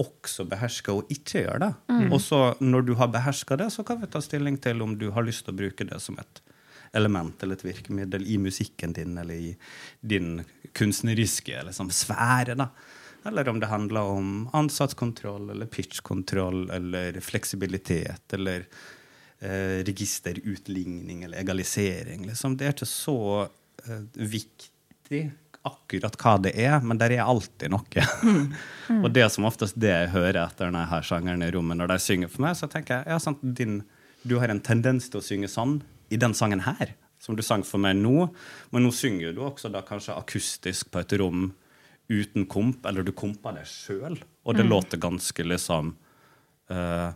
[0.00, 1.72] også beherske og ikke gjøre det.
[2.10, 5.10] Og så når du har beherska det, så kan vi ta stilling til om du
[5.14, 6.42] har lyst til å bruke det som et
[6.96, 9.50] element eller et virkemiddel i musikken din eller i
[10.00, 10.40] din
[10.74, 12.56] kunstneriske liksom, sfære.
[12.58, 12.70] da.
[13.26, 18.64] Eller om det handler om ansatskontroll eller pitchkontroll eller fleksibilitet eller
[19.38, 22.26] eh, registerutligning eller egalisering.
[22.26, 22.56] Liksom.
[22.56, 23.20] Det er ikke så
[23.84, 25.24] eh, viktig
[25.66, 28.04] akkurat hva det er, men der er alltid noe.
[29.02, 31.92] og det er som oftest det jeg hører etter denne her sangeren i rommet når
[31.92, 33.82] de synger for meg, så tenker jeg ja, sant, din,
[34.24, 35.80] du har en tendens til å synge sånn
[36.10, 38.30] i den sangen her, som du sang for meg nå,
[38.72, 41.50] men nå synger du også da kanskje akustisk på et rom
[42.10, 45.92] uten komp, eller du kompa deg sjøl, og det låter ganske liksom
[46.72, 47.12] uh,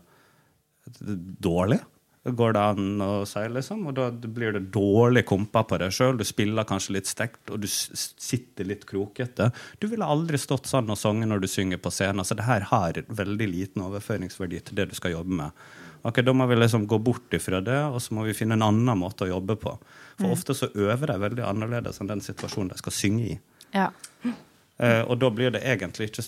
[1.42, 1.80] dårlig.
[2.24, 3.82] Går det an å si, liksom?
[3.90, 6.16] Og da blir det dårlig kompa på deg sjøl.
[6.16, 9.50] Du spiller kanskje litt stekt, og du sitter litt krokete.
[9.82, 12.24] Du ville aldri stått sånn og sunget når du synger på scenen.
[12.24, 15.66] Så det her har veldig liten overføringsverdi til det du skal jobbe med.
[16.04, 18.64] Ok, Da må vi liksom gå bort ifra det, og så må vi finne en
[18.64, 19.76] annen måte å jobbe på.
[20.16, 23.38] For ofte så øver de veldig annerledes enn den situasjonen de skal synge i.
[23.72, 23.90] Ja.
[24.24, 26.24] Uh, og da blir det egentlig ikke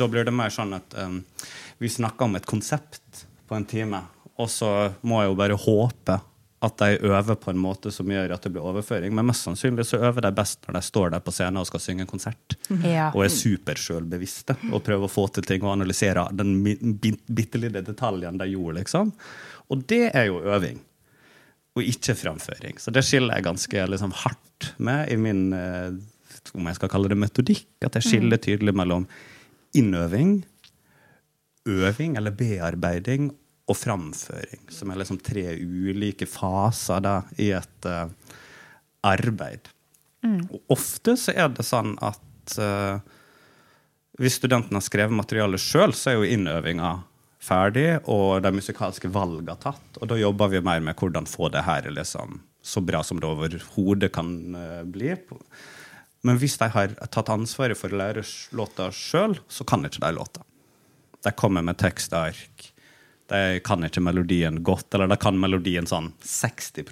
[0.00, 1.20] Da blir det mer sånn at um,
[1.78, 4.00] vi snakker om et konsept på en time,
[4.40, 4.70] og så
[5.06, 6.20] må jeg jo bare håpe
[6.64, 9.12] at de øver på en måte som gjør at det blir overføring.
[9.14, 11.82] Men mest sannsynlig så øver de best når de står der på scenen og skal
[11.82, 12.56] synge en konsert.
[12.86, 13.10] Ja.
[13.12, 18.40] Og er supersjølbevisste og prøver å få til ting og analysere den bitte lille detaljen
[18.40, 18.78] de gjorde.
[18.80, 19.12] liksom.
[19.68, 20.80] Og det er jo øving
[21.74, 22.78] og ikke framføring.
[22.78, 25.94] Så det skiller jeg ganske liksom, hardt med i min eh,
[26.54, 27.66] om jeg skal kalle det metodikk.
[27.84, 29.08] At jeg skiller tydelig mellom
[29.74, 30.36] innøving,
[31.66, 33.32] øving eller bearbeiding
[33.64, 34.66] og framføring.
[34.72, 38.08] Som er liksom tre ulike faser da, i et uh,
[39.04, 39.70] arbeid.
[40.24, 43.00] Og ofte så er det sånn at uh,
[44.20, 46.96] hvis studenten har skrevet materialet sjøl, så er jo innøvinga
[47.44, 49.98] ferdig, og de musikalske valga tatt.
[50.00, 53.28] Og da jobber vi mer med hvordan få det her liksom, så bra som det
[53.28, 55.12] overhodet kan uh, bli.
[56.24, 58.24] Men hvis de har tatt ansvaret for å lære
[58.56, 60.44] låta sjøl, så kan ikke de låta.
[61.24, 62.70] De kommer med tekstark.
[63.30, 66.84] De kan ikke melodien godt, eller de kan melodien sånn 60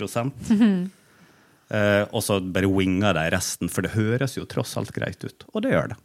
[1.68, 5.45] eh, Og så bare winger de resten, for det høres jo tross alt greit ut.
[5.53, 5.99] Og det gjør det.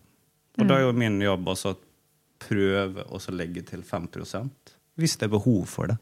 [0.57, 1.79] Og da er jo min jobb også å
[2.41, 4.09] prøve å legge til 5
[4.97, 5.97] hvis det er behov for det.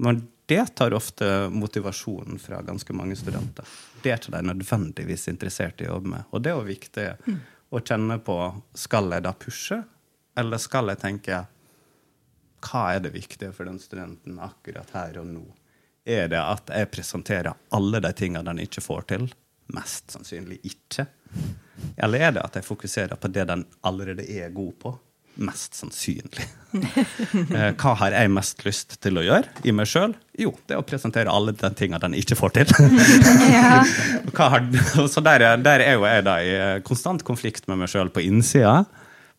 [0.00, 3.64] Men det tar ofte motivasjonen fra ganske mange studenter.
[4.02, 6.28] Det er ikke de nødvendigvis interessert i å jobbe med.
[6.30, 7.06] Og det er jo viktig
[7.70, 8.36] å kjenne på
[8.74, 9.80] skal jeg da pushe,
[10.40, 11.42] eller skal jeg tenke
[12.64, 15.44] hva er det viktige for den studenten akkurat her og nå?
[16.10, 19.28] Er det at jeg presenterer alle de tingene den ikke får til?
[19.76, 21.04] Mest sannsynlig ikke.
[22.00, 24.90] Eller er det at jeg fokuserer på det den allerede er god på?
[25.40, 26.46] Mest sannsynlig.
[27.50, 30.12] Eh, Hva har jeg mest lyst til å gjøre i meg sjøl?
[30.38, 32.70] Jo, det er å presentere alle de tingene den ikke får til.
[35.10, 38.10] Så der, er- der er jo jeg da i eh, konstant konflikt med meg sjøl
[38.14, 38.84] på innsida.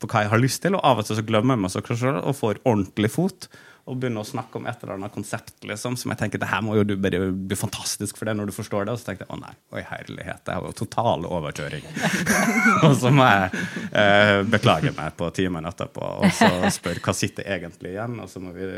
[0.02, 1.84] På hva jeg har lyst til, og av og til så glemmer jeg meg så
[1.86, 3.52] kanskje og får ordentlig fot.
[3.90, 6.62] Og begynner å snakke om et eller annet konsept liksom, som jeg tenker det her
[6.62, 8.94] må jo du bare bli fantastisk for det når du forstår det.
[8.94, 11.88] Og så tenkte jeg å nei, oi herlighet, det er jo total overkjøring.
[12.86, 17.50] og så må jeg eh, beklage meg på timen etterpå og så spørre hva sitter
[17.58, 18.70] egentlig igjen, og så må vi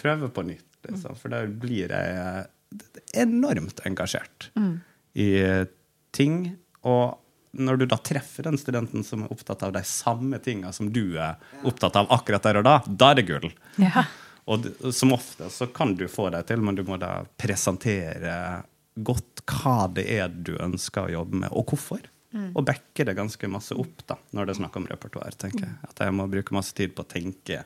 [0.00, 0.68] prøve på nytt.
[0.88, 1.16] Liksom.
[1.20, 2.44] For da blir jeg eh,
[3.24, 4.50] enormt engasjert
[5.18, 5.64] i eh,
[6.16, 6.42] ting.
[6.86, 7.16] Og
[7.50, 11.18] når du da treffer den studenten som er opptatt av de samme tinga som du
[11.18, 13.50] er opptatt av akkurat der og da, da er det gull.
[13.82, 14.04] Ja.
[14.50, 18.62] Og som ofte så kan du få det til, men du må da presentere
[18.94, 22.06] godt hva det er du ønsker å jobbe med, og hvorfor.
[22.30, 25.34] Og backe det ganske masse opp da, når det er snakk om repertoar.
[25.34, 25.76] tenker jeg.
[25.88, 27.64] At jeg må bruke masse tid på å tenke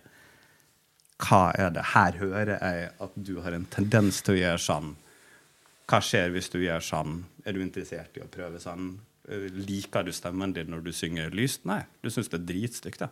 [1.25, 4.95] hva er det Her hører jeg at du har en tendens til å gjøre sånn.
[5.85, 7.21] Hva skjer hvis du gjør sånn?
[7.45, 8.97] Er du interessert i å prøve sånn?
[9.29, 11.65] Eh, Liker du stemmen din når du synger lyst?
[11.69, 13.09] Nei, du syns det er dritstygt, da.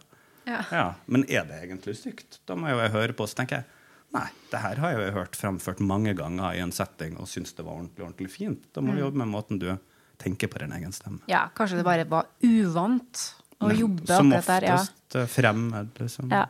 [0.48, 0.86] Ja.
[1.06, 2.40] Men er det egentlig stygt?
[2.48, 3.78] Da må jo jeg høre på, så tenker jeg
[4.12, 7.54] Nei, det her har jeg jo hørt fremført mange ganger i en setting og syns
[7.56, 8.66] det var ordentlig, ordentlig fint.
[8.76, 9.70] Da må du jobbe med måten du
[10.20, 11.22] tenker på din egen stemme.
[11.30, 13.22] ja, kanskje det bare var uvant
[13.62, 14.66] å jobbe akkurat der.
[14.68, 14.74] Ja.
[14.82, 15.24] oftest ja.
[15.32, 16.28] fremmed, liksom.
[16.34, 16.44] Ja.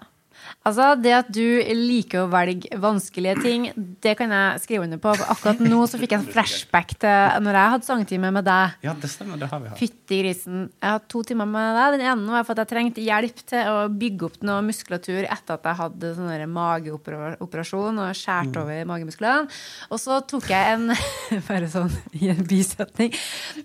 [0.63, 1.43] Altså, det at du
[1.75, 3.65] liker å velge vanskelige ting,
[4.03, 5.15] det kan jeg skrive under på.
[5.19, 8.77] For akkurat nå så fikk jeg en flashback til når jeg hadde sangtime med deg.
[8.87, 9.41] Ja, det stemmer.
[9.41, 9.81] Det har vi hatt.
[9.81, 10.61] Fytti grisen.
[10.77, 11.97] Jeg har hatt to timer med deg.
[11.97, 15.57] Den ene var for at jeg trengte hjelp til å bygge opp noe muskulatur etter
[15.59, 19.51] at jeg hadde sånn mageoperasjon og skåret over magemusklene.
[19.91, 20.93] Og så tok jeg en
[21.49, 23.13] Bare sånn i en bisetning.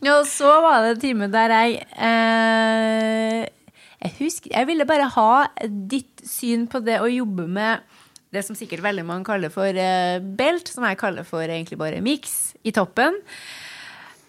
[0.01, 3.45] Og så var det en time der jeg eh,
[4.03, 5.31] jeg husker, jeg ville bare ha
[5.65, 7.85] ditt syn på det å jobbe med
[8.35, 12.03] det som sikkert veldig mange kaller for eh, belt, som jeg kaller for egentlig bare
[12.03, 13.15] miks i toppen.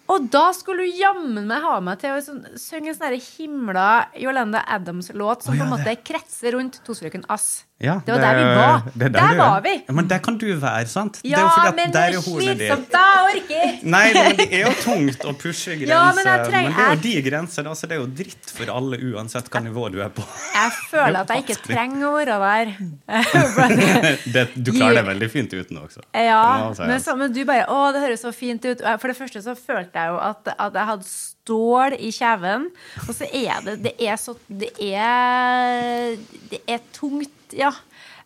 [0.09, 3.19] Og da skulle du jammen meg ha meg til å sånn, synge en sånn der
[3.21, 3.87] himla
[4.17, 7.65] Yolanda Adams-låt som oh, ja, på en måte kretser rundt Tostrøken Ass.
[7.79, 8.81] Ja, det var der vi var.
[8.91, 9.37] det er Der er.
[9.39, 9.71] var vi.
[9.87, 11.21] Ja, men der kan du være, sant?
[11.23, 12.57] det er Ja, jo fordi at men det der er hornet ditt.
[12.59, 13.03] slitsomt, da!
[13.29, 13.77] Jeg orker!
[13.93, 15.93] Nei, men det er jo tungt å pushe grenser.
[15.93, 18.09] Ja, men men, jeg trenger- det er jo de grenser, da, så det er jo
[18.19, 20.25] dritt for alle, uansett hva nivå du er på.
[20.57, 22.73] Jeg føler at jeg ikke trenger å være der.
[24.33, 26.03] Det, du klarer deg veldig fint uten også.
[26.15, 26.87] Ja, Det sies.
[26.89, 28.83] men, så, men du bare Å, det høres så fint ut.
[28.99, 32.69] For det første så følte jeg jo at, at jeg hadde stål i kjeven.
[33.07, 36.17] Og så er det Det er så Det er
[36.51, 37.71] Det er tungt, ja.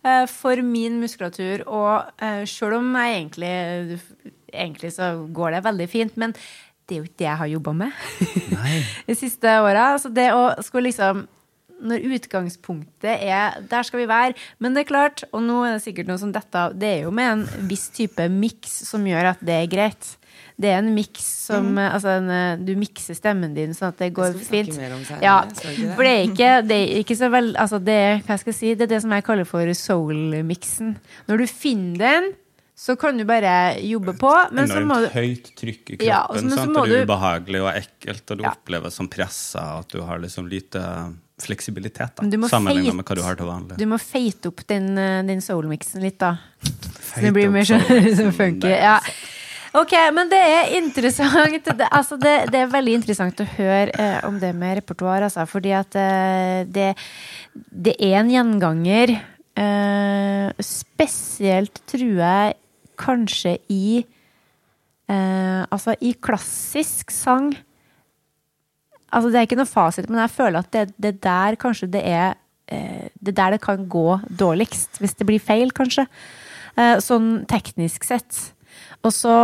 [0.04, 1.66] eh, For min muskulatur.
[1.68, 4.02] Og uh, sjøl om jeg egentlig
[4.54, 6.36] Egentlig så går det veldig fint, men
[6.84, 7.92] det er jo ikke det jeg har jobba med
[9.08, 9.96] de siste åra.
[9.98, 11.24] Så det å skulle liksom
[11.84, 14.34] når utgangspunktet er Der skal vi være.
[14.60, 17.14] Men det er klart, og nå er det sikkert noe som dette Det er jo
[17.16, 20.14] med en viss type miks som gjør at det er greit.
[20.64, 24.12] Det er en miks som Altså, en, eh, du mikser stemmen din sånn at det
[24.16, 24.78] går skal vi fint.
[24.80, 25.74] mer om senere, Ja, det?
[25.98, 28.60] for det er ikke, det er ikke så vel Altså, det er, hva skal jeg
[28.62, 30.96] si, det er det som jeg kaller for soul-miksen.
[31.28, 32.32] Når du finner den,
[32.76, 36.08] så kan du bare jobbe på, men så må du høyt trykk i kroppen.
[36.08, 36.74] Ja, så- men så sant?
[36.90, 38.50] det er ubehagelig og ekkelt, og du Ja.
[38.56, 40.82] oppleves som pressa, at du har liksom lite
[41.40, 43.78] fleksibilitet da, sammenlignet feit- med hva du har til vanlig.
[43.78, 46.38] Du må feite opp den, eh, den soul-miksen litt, da.
[46.64, 47.82] Så det blir mer sånn
[48.20, 48.70] sånn funky.
[48.70, 49.00] Ja.
[49.74, 51.66] Ok, men det er interessant.
[51.66, 55.48] Det, altså det, det er veldig interessant å høre eh, om det med repertoar, altså.
[55.50, 56.92] Fordi at eh, det,
[57.56, 59.16] det er en gjenganger.
[59.58, 62.54] Eh, spesielt, tror jeg,
[63.02, 64.04] kanskje i
[65.10, 67.52] eh, Altså i klassisk sang.
[69.14, 72.34] Altså Det er ikke noe fasit, men jeg føler at det, der kanskje det er
[72.70, 76.06] eh, Det der det kan gå dårligst, hvis det blir feil, kanskje.
[76.78, 78.54] Eh, sånn teknisk sett.
[79.04, 79.36] Og så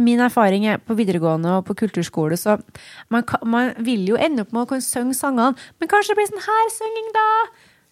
[0.00, 2.54] Min erfaring er på videregående og på kulturskole, så
[3.10, 6.20] man, kan, man vil jo ende opp med å kunne synge sangene, men kanskje det
[6.20, 7.26] blir sånn her synging, da.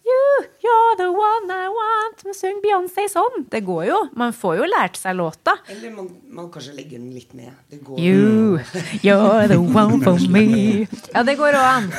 [0.09, 2.23] You, you're the one I want.
[2.25, 3.43] Men syng Beyoncé sånn.
[3.51, 3.97] Det går jo.
[4.17, 5.53] Man får jo lært seg låta.
[5.69, 7.51] Eller man, man kanskje legger den litt ned.
[7.69, 8.57] Det går You,
[9.03, 10.87] you're the one for me.
[11.13, 11.91] Ja, det går òg an.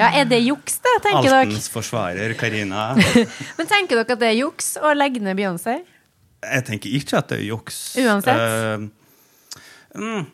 [0.00, 1.44] Ja, er det juks, det, tenker dere?
[1.46, 2.92] Altens forsvarer, Karina.
[3.60, 5.82] Men tenker dere at det er juks å legge ned Beyoncé?
[6.42, 7.80] Jeg tenker ikke at det er juks.
[8.02, 8.40] Uansett?
[8.42, 10.26] Uh, mm,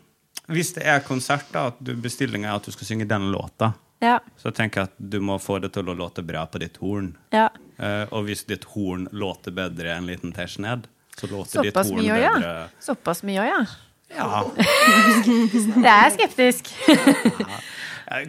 [0.54, 4.18] hvis det er konsert, da, at bestillinga er at du skal synge den låta, Ja.
[4.38, 7.16] så tenker jeg at du må få det til å låte bra på ditt horn.
[7.32, 7.48] ja.
[7.78, 12.00] Uh, og hvis ditt horn låter bedre enn liten tesj ned, så låter ditt horn
[12.00, 12.40] mye bedre.
[12.42, 12.68] ja.
[12.82, 13.60] Såpass mye òg, ja.
[14.16, 14.42] Ja.
[15.84, 16.72] det er skeptisk.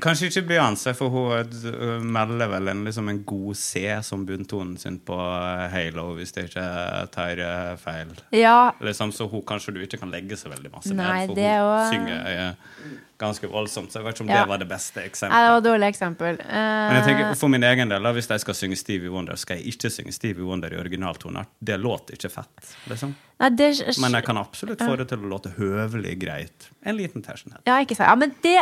[0.03, 4.75] Kanskje ikke Beyoncé, for hun eh, melder vel en, liksom en god C som bunntonen
[4.79, 6.65] sin på eh, Halo, hvis jeg ikke
[7.13, 8.11] tar eh, feil.
[8.35, 11.39] Ja, Liksom, så hun kanskje du ikke kan legge så veldig masse Nei, ned, for
[11.39, 13.91] hun er synger ganske voldsomt.
[13.91, 14.41] Så jeg vet ikke om Ja.
[14.43, 15.43] det var det beste eksempelet.
[15.45, 16.37] det var dårlig eksempel.
[16.47, 19.59] Men jeg tenker, for min egen del, da, hvis jeg skal synge Stevie Wonder, skal
[19.59, 21.51] jeg ikke synge Stevie Wonder i originaltoneart.
[21.59, 22.75] Det låter ikke fett.
[22.87, 23.15] liksom.
[23.39, 23.69] nei, det,
[23.99, 26.69] Men jeg kan absolutt få det til å låte høvelig greit.
[26.83, 27.59] En liten tersenhet.
[27.67, 28.07] Ja, ikke sant.
[28.07, 28.57] Ja, men det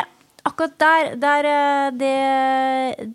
[0.48, 2.14] Akkurat der, der, eh, det,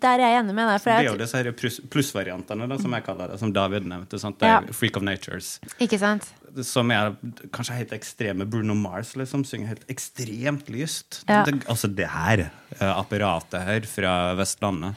[0.03, 0.83] der er jeg enig med deg.
[0.85, 4.19] Det er jo disse pluss- plussvariantene, da, som jeg kaller det, som David nevnte.
[4.45, 4.59] Ja.
[4.75, 5.55] Freak of Natures.
[5.81, 6.27] ikke sant?
[6.61, 7.15] Som er
[7.55, 8.45] kanskje helt ekstreme.
[8.45, 11.23] Bruno Mars liksom synger helt ekstremt lyst.
[11.27, 11.41] Ja.
[11.47, 14.93] Det, altså det her eh, apparatet her fra Vestlandet,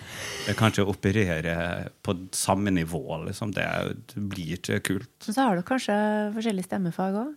[0.47, 1.57] det kan ikke operere
[2.05, 3.55] på samme nivå, liksom.
[3.57, 3.65] Det,
[4.13, 5.11] det blir ikke kult.
[5.27, 5.97] Men så har du kanskje
[6.37, 7.35] forskjellige stemmefag òg?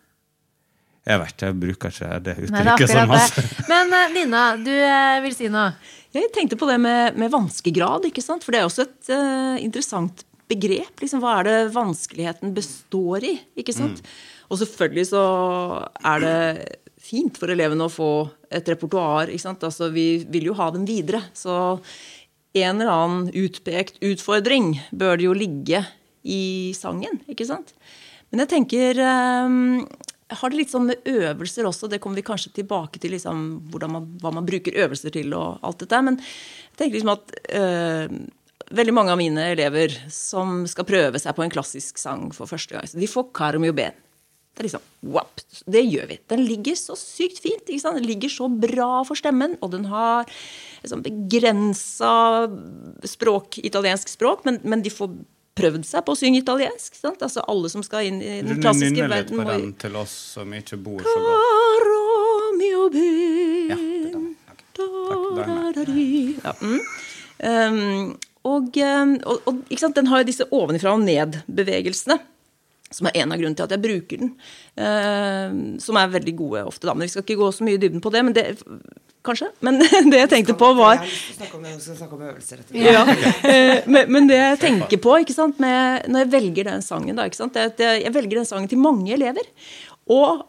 [1.09, 3.43] Jeg vet ikke, jeg bruker ikke det uttrykket så Altså.
[3.69, 5.71] Men eh, Nina, du eh, vil si noe?
[6.13, 8.45] Jeg tenkte på det med, med vanskegrad, ikke sant?
[8.45, 10.95] for det er også et uh, interessant begrep.
[11.01, 13.35] Liksom, hva er det vanskeligheten består i?
[13.61, 14.01] ikke sant?
[14.49, 15.23] Og selvfølgelig så
[16.09, 16.37] er det
[17.09, 18.11] fint for elevene å få
[18.49, 19.29] et repertoar.
[19.29, 19.65] ikke sant?
[19.65, 21.21] Altså, vi vil jo ha dem videre.
[21.37, 21.53] Så
[22.57, 25.83] en eller annen utpekt utfordring bør det jo ligge
[26.25, 27.75] i sangen, ikke sant?
[28.29, 29.53] Men jeg tenker eh,
[30.29, 31.89] har det litt sånn med øvelser også.
[31.89, 33.45] Det kommer vi kanskje tilbake til, liksom,
[33.89, 36.01] man, hva man bruker øvelser til og alt dette.
[36.05, 38.19] Men jeg tenker liksom at øh,
[38.79, 42.75] veldig mange av mine elever som skal prøve seg på en klassisk sang for første
[42.75, 43.97] gang, så de får Karmio Ben.
[44.53, 46.17] Det er liksom, wap, det gjør vi.
[46.27, 47.63] Den ligger så sykt fint.
[47.63, 47.95] ikke sant?
[47.95, 50.27] Den ligger så bra for stemmen, og den har
[50.83, 52.11] sånn begrensa
[53.07, 55.13] språk, italiensk språk, men, men de får
[55.59, 56.95] prøvd seg på å synge italiensk.
[56.97, 57.21] sant?
[57.25, 60.55] Altså Alle som skal inn i den klassiske nynner litt på den til oss som
[60.55, 61.45] ikke bor så godt.
[61.45, 62.01] Caro
[62.59, 63.79] mio ben Ja.
[64.79, 65.89] Takk,
[66.39, 66.81] ja, mm.
[67.43, 68.13] um,
[68.47, 69.97] og, um, og, og sant?
[69.97, 72.15] den har jo disse ovenifra og ned-bevegelsene.
[72.89, 74.31] Som er en av grunnene til at jeg bruker den.
[74.79, 76.95] Um, som er veldig gode ofte, da.
[76.95, 78.23] Men vi skal ikke gå så mye i dybden på det.
[78.25, 78.45] Men det,
[79.25, 79.49] kanskje.
[79.65, 79.79] Men
[80.11, 81.01] det jeg tenkte på, var
[82.75, 83.03] ja.
[83.49, 87.17] Eh, men, men det jeg tenker på ikke sant, med, når jeg velger den sangen,
[87.19, 89.45] da, ikke sant, det er at jeg, velger den sangen til mange elever.
[90.09, 90.45] Og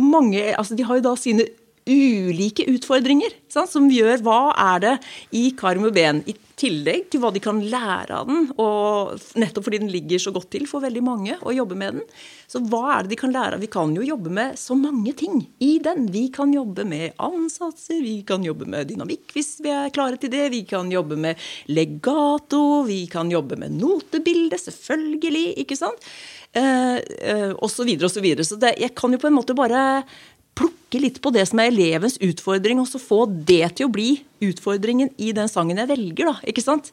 [0.00, 1.48] mange, altså de har jo da sine
[1.90, 4.40] ulike utfordringer sant, som gjør hva
[4.74, 4.94] er det
[5.36, 9.66] i Karm og Ben, i tillegg til hva de kan lære av den, og nettopp
[9.66, 12.06] fordi den ligger så godt til for veldig mange å jobbe med den.
[12.50, 13.64] Så hva er det de kan lære av?
[13.64, 16.08] Vi kan jo jobbe med så mange ting i den.
[16.12, 20.32] Vi kan jobbe med ansatser, vi kan jobbe med dynamikk hvis vi er klare til
[20.32, 21.40] det, vi kan jobbe med
[21.70, 26.10] legato, vi kan jobbe med notebilde, selvfølgelig, ikke sant?
[26.50, 26.96] Eh,
[27.30, 28.44] eh, og så videre og så videre.
[28.46, 30.02] Så det, jeg kan jo på en måte bare
[30.58, 34.10] plukke litt på det som er elevens utfordring, og så få det til å bli
[34.44, 36.36] utfordringen i den sangen jeg velger, da.
[36.50, 36.92] Ikke sant?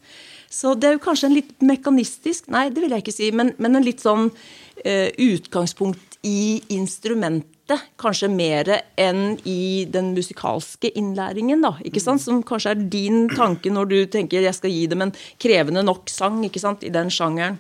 [0.50, 3.52] Så det er jo kanskje en litt mekanistisk Nei, det vil jeg ikke si, men,
[3.60, 4.30] men en litt sånn
[4.86, 7.54] eh, utgangspunkt i instrumentet.
[8.00, 11.74] Kanskje mer enn i den musikalske innlæringen, da.
[11.84, 12.24] Ikke sant?
[12.24, 16.08] Som kanskje er din tanke når du tenker jeg skal gi dem en krevende nok
[16.12, 16.86] sang ikke sant?
[16.88, 17.60] i den sjangeren.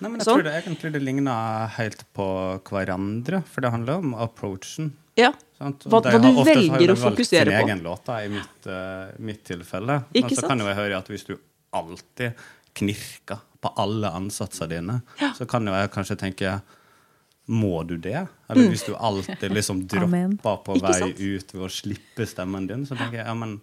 [0.00, 0.40] Nei, men jeg Sånn.
[0.40, 2.26] tror det egentlig det ligner helt på
[2.70, 4.94] hverandre, for det handler om approachen.
[5.18, 5.32] Ja.
[5.58, 5.70] Hva,
[6.02, 6.70] de hva du velger å fokusere på.
[6.70, 10.00] velger de å valgt sin egen låt, da, i mitt, uh, mitt tilfelle.
[10.12, 10.50] Ikke Men så sant?
[10.50, 11.34] kan jo jeg høre at hvis du
[11.74, 14.96] alltid knirker på alle ansatsene dine,
[15.38, 16.56] så kan jo jeg kanskje tenke
[17.46, 18.26] må du det?
[18.48, 20.82] Eller hvis du alltid liksom dropper på Mm.
[20.88, 23.58] Vei ut ved å slippe stemmen din, så tenker jeg ja, men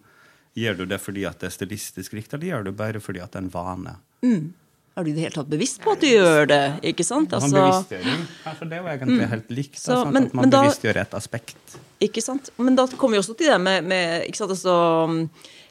[0.54, 3.32] gjør du det fordi at det er stilistisk riktig, eller gjør du bare fordi at
[3.32, 3.94] det er en vane?
[4.96, 6.62] Er du i det hele tatt bevisst på at du gjør det?
[6.92, 7.32] ikke sant?
[7.32, 8.26] Altså, bevisstgjøring.
[8.44, 9.78] Kanskje det var egentlig helt likt.
[9.80, 10.12] Så, sant?
[10.12, 11.78] men- at man bevisstgjør et aspekt.
[12.02, 12.50] ikke sant?
[12.58, 14.50] Men da kommer vi også til det med, med ikke sant?
[14.52, 15.28] Altså,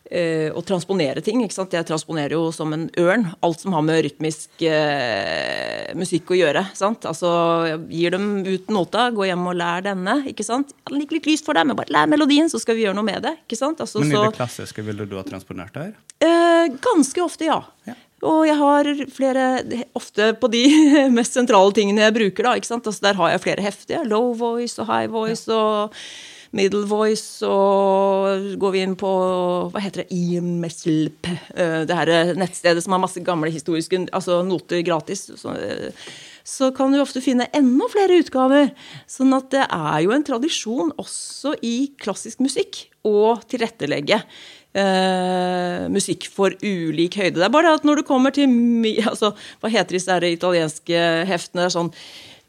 [0.10, 1.44] eh, å transponere ting.
[1.46, 1.72] ikke sant?
[1.72, 3.28] Jeg transponerer jo som en ørn.
[3.44, 6.66] Alt som har med rytmisk eh, musikk å gjøre.
[6.78, 7.06] sant?
[7.06, 7.30] Altså,
[7.70, 10.18] jeg gir dem ut nota, gå hjem og lær denne.
[10.32, 10.74] ikke sant?
[10.74, 12.98] Ja, Den ligger litt lyst for deg, men bare lær melodien, så skal vi gjøre
[12.98, 13.36] noe med det.
[13.48, 13.78] ikke sant?
[13.86, 15.94] Altså, Men i det klassiske ville du ha transponert det her?
[16.22, 17.62] Eh, ganske ofte, ja.
[17.86, 17.94] Ja.
[18.22, 19.46] Og jeg har flere
[19.98, 20.66] Ofte på de
[21.18, 22.58] mest sentrale tingene jeg bruker, da.
[22.58, 22.88] ikke sant?
[22.88, 24.04] Altså, der har jeg flere heftige.
[24.10, 25.96] Low voice og high voice og
[26.56, 27.42] middle voice.
[27.48, 29.12] Og går vi inn på
[29.72, 34.84] hva heter det, IMSLP, eh, det her nettstedet som har masse gamle historiske altså noter
[34.86, 35.26] gratis.
[35.40, 35.90] Så, eh,
[36.44, 38.72] så kan du ofte finne enda flere utgaver.
[39.10, 44.22] Sånn at det er jo en tradisjon også i klassisk musikk å tilrettelegge
[44.78, 47.38] eh, musikk for ulik høyde.
[47.40, 48.50] Det er bare at når du kommer til
[49.12, 51.66] altså, Hva heter disse italienske heftene?
[51.66, 51.94] Det er sånn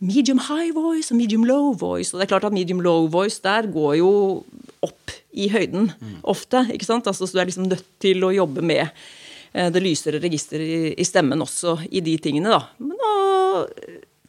[0.02, 2.12] medium high voice og medium low voice.
[2.12, 4.12] Og det er klart at medium low voice der går jo
[4.82, 5.92] opp i høyden
[6.28, 6.64] ofte.
[6.74, 7.06] ikke sant?
[7.06, 10.94] Altså, så du er liksom nødt til å jobbe med eh, det lysere registeret i,
[10.98, 12.66] i stemmen også i de tingene, da.
[12.82, 13.12] Men da,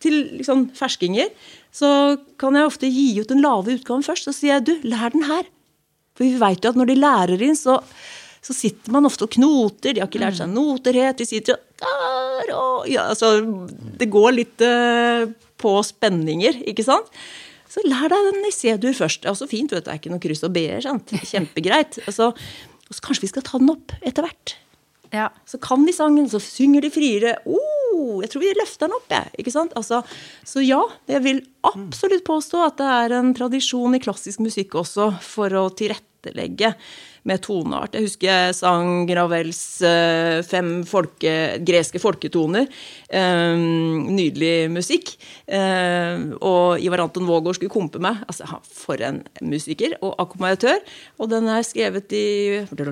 [0.04, 1.32] til liksom ferskinger
[1.74, 4.30] så kan jeg ofte gi ut den lave utgaven først.
[4.30, 5.48] Så sier jeg du, lær den her.
[6.14, 7.80] For vi veit jo at når de lærer inn, så,
[8.43, 9.95] så sitter man ofte og knoter.
[9.95, 11.20] De har ikke lært seg noterhet.
[11.22, 11.64] De sitter og
[12.53, 13.38] og ja, altså,
[13.99, 17.09] Det går litt uh, på spenninger, ikke sant?
[17.72, 19.24] Så lær deg den i C-dur først.
[19.24, 19.88] Det er også fint, vet du.
[19.88, 20.86] Det er ikke noe kryss og b-er.
[21.32, 21.97] Kjempegreit.
[22.05, 22.34] Altså,
[22.91, 24.57] så kanskje vi skal ta den opp etter hvert.
[25.14, 25.30] Ja.
[25.45, 27.36] Så kan de sangen, så synger de friere.
[27.45, 29.30] Oh, jeg tror vi løfter den opp, jeg.
[29.43, 29.76] Ikke sant?
[29.78, 30.01] Altså,
[30.47, 35.11] så ja, jeg vil absolutt påstå at det er en tradisjon i klassisk musikk også
[35.24, 36.74] for å tilrettelegge
[37.28, 37.95] med toneart.
[37.95, 42.67] Jeg husker jeg sang Gravels eh, fem folke, greske folketoner.
[43.07, 45.13] Eh, nydelig musikk.
[45.47, 48.21] Eh, og Ivar Anton Vågård skulle kompe meg.
[48.28, 50.84] Altså, for en musiker og akkompagnatør.
[51.24, 52.26] Og den er skrevet i
[52.67, 52.91] hva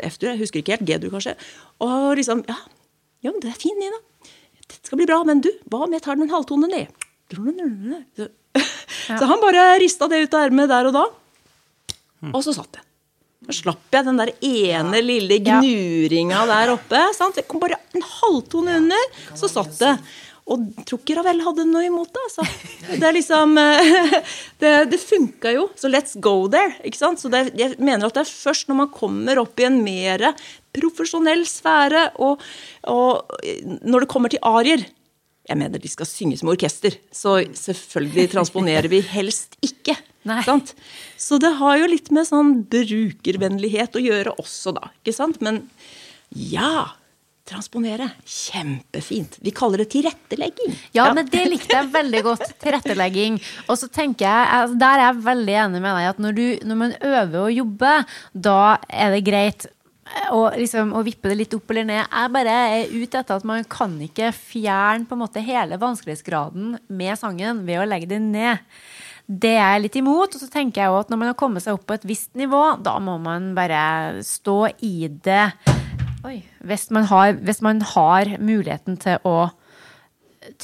[0.00, 0.88] det, F-dur, jeg husker ikke helt.
[0.88, 1.36] G-dur, kanskje.
[1.84, 2.56] Og liksom Ja,
[3.24, 4.00] ja men det er fint, Nina.
[4.64, 5.20] Det skal bli bra.
[5.28, 7.02] Men du, hva om jeg tar den halvtonen ned?
[8.16, 8.30] Så,
[9.18, 11.04] så han bare rista det ut av ermet der og da.
[12.32, 12.83] Og så satt det.
[13.44, 17.00] Da slapp jeg den der ene lille gnuringa der oppe.
[17.16, 17.36] Sant?
[17.38, 19.94] Det kom bare en halvtone under, så satt det.
[20.44, 22.22] Og jeg tror ikke Ravel hadde noe imot det.
[22.26, 22.44] altså.
[22.90, 23.54] Det er liksom
[24.62, 25.70] Det, det funka jo.
[25.80, 26.74] Så let's go there.
[26.84, 27.20] ikke sant?
[27.22, 30.30] Så det, jeg mener at det er først når man kommer opp i en mer
[30.74, 32.42] profesjonell sfære, og,
[32.90, 33.40] og
[33.86, 34.84] når det kommer til arier
[35.44, 39.96] Jeg mener de skal synge som orkester, så selvfølgelig transponerer vi helst ikke.
[41.20, 44.88] Så det har jo litt med sånn brukervennlighet å gjøre også, da.
[45.02, 45.36] ikke sant?
[45.44, 45.66] Men
[46.32, 46.86] ja,
[47.44, 48.08] transponere.
[48.24, 49.36] Kjempefint.
[49.44, 50.72] Vi kaller det tilrettelegging.
[50.96, 52.46] Ja, men det likte jeg veldig godt.
[52.64, 53.36] Tilrettelegging.
[53.68, 56.44] Og så tenker jeg, altså, Der er jeg veldig enig med deg at når, du,
[56.70, 57.94] når man øver å jobbe,
[58.32, 59.68] da er det greit
[60.34, 62.02] å, liksom, å vippe det litt opp eller ned.
[62.04, 66.76] Jeg bare er ute etter at man kan ikke fjerne på en måte hele vanskelighetsgraden
[66.88, 68.62] med sangen ved å legge det ned.
[69.24, 70.36] Det er jeg litt imot.
[70.36, 72.34] Og så tenker jeg også at når man har kommet seg opp på et visst
[72.38, 75.46] nivå, da må man bare stå i det.
[76.24, 76.38] Oi.
[76.64, 79.38] Hvis man har, hvis man har muligheten til å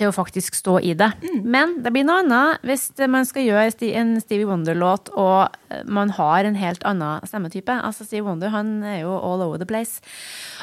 [0.00, 1.10] til å faktisk stå i det.
[1.44, 6.48] Men det blir noe annet hvis man skal gjøre en Stevie Wonder-låt og man har
[6.48, 7.76] en helt annen stemmetype.
[7.84, 10.00] Altså Stevie Wonder han er jo all over the place.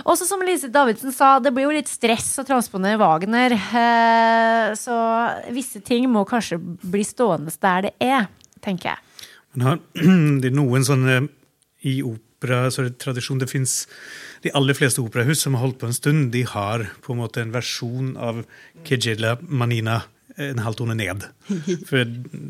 [0.04, 3.56] Også som Lise Davidsen sa, det blir jo litt stress å transponere Wagner.
[3.56, 4.98] eh, Så
[5.56, 8.28] visse ting må kanskje bli stående der det er,
[8.62, 9.28] tenker jeg.
[9.54, 9.84] Men har,
[10.50, 11.28] er noen sånne
[11.88, 13.88] I opera så er det fins
[14.44, 17.42] De aller fleste operahus som har holdt på en stund, de har på en måte
[17.42, 18.46] en versjon av
[18.86, 20.04] Kejela Manina
[20.38, 21.26] en halvtone ned.
[21.90, 22.04] For,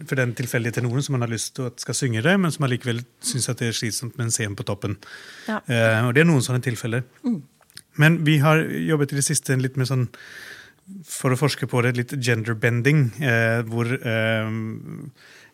[0.10, 2.66] for den tilfeldige tenoren som man har lyst til at skal synge det, men som
[2.68, 4.98] allikevel syns det er slitsomt med en scene på toppen.
[5.48, 5.62] Ja.
[5.70, 7.06] Uh, og det er noen sånne tilfeller.
[7.98, 10.08] Men vi har jobbet i det siste litt med sånn
[11.08, 14.52] for å forske på det, litt genderbending, uh, hvor eh,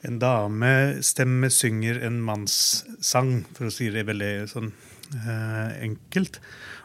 [0.07, 4.71] en damestemme synger en mannssang, for å si det veldig sånn
[5.15, 6.39] eh, enkelt.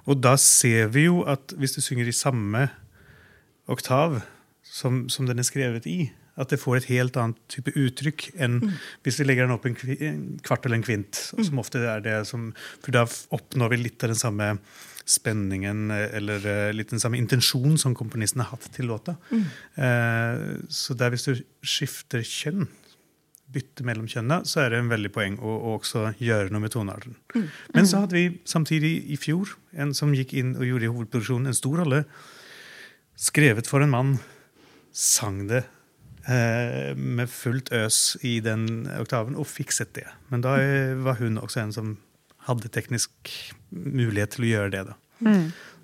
[0.09, 2.69] Og da ser vi jo at hvis du synger i samme
[3.69, 4.21] oktav
[4.65, 6.01] som, som den er skrevet i,
[6.39, 8.61] at det får et helt annet type uttrykk enn
[9.03, 9.75] hvis vi legger den opp en,
[10.47, 11.19] kvart eller en kvint.
[11.35, 12.53] Som ofte er det som,
[12.85, 13.05] For da
[13.35, 14.53] oppnår vi litt av den samme
[15.09, 19.17] spenningen eh, eller eh, litt den samme intensjonen som komponisten har hatt til låta.
[19.33, 22.69] Eh, så der hvis du skifter kjønn,
[23.53, 26.75] bytte mellom kjønna, så er det en veldig poeng å, å også gjøre noe med
[26.75, 27.17] tonearten.
[27.75, 31.51] Men så hadde vi samtidig i fjor en som gikk inn og gjorde i hovedproduksjonen
[31.51, 32.03] en stor rolle.
[33.19, 34.13] Skrevet for en mann,
[34.93, 35.63] sang det
[36.29, 40.07] eh, med fullt øs i den oktaven og fikset det.
[40.33, 41.97] Men da eh, var hun også en som
[42.49, 43.33] hadde teknisk
[43.71, 44.85] mulighet til å gjøre det.
[44.93, 44.99] da.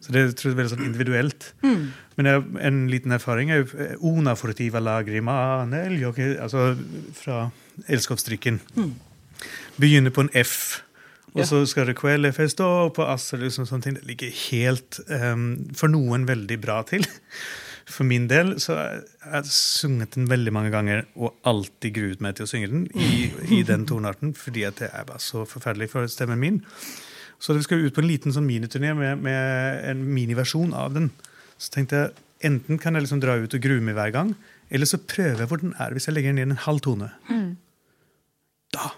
[0.04, 1.46] Så det tror jeg er veldig sånn individuelt.
[1.64, 6.74] Men jeg, en liten erfaring er jo «Ona una furtiva lagrima altså
[7.16, 7.46] fra
[7.88, 8.60] elskovsstrikken.
[9.80, 10.82] Begynner på en F,
[11.34, 11.44] og Ja.
[11.48, 13.32] så skal det quelle festo på ass.
[13.32, 13.94] eller Liksom sånne ting.
[13.94, 17.04] Det ligger helt um, for noen veldig bra til.
[17.86, 22.36] For min del så har jeg sunget den veldig mange ganger og alltid gruet meg
[22.36, 25.90] til å synge den i, i den tonearten, fordi at det er bare så forferdelig
[25.90, 26.62] for stemmen min.
[27.44, 31.10] Så vi skal ut på en liten sånn miniturné med, med en miniversjon av den.
[31.60, 34.32] Så tenkte jeg enten kan jeg liksom dra ut og grue meg hver gang,
[34.72, 37.10] eller så prøver jeg hvor den er hvis jeg legger inn en halv tone.
[38.72, 38.94] Da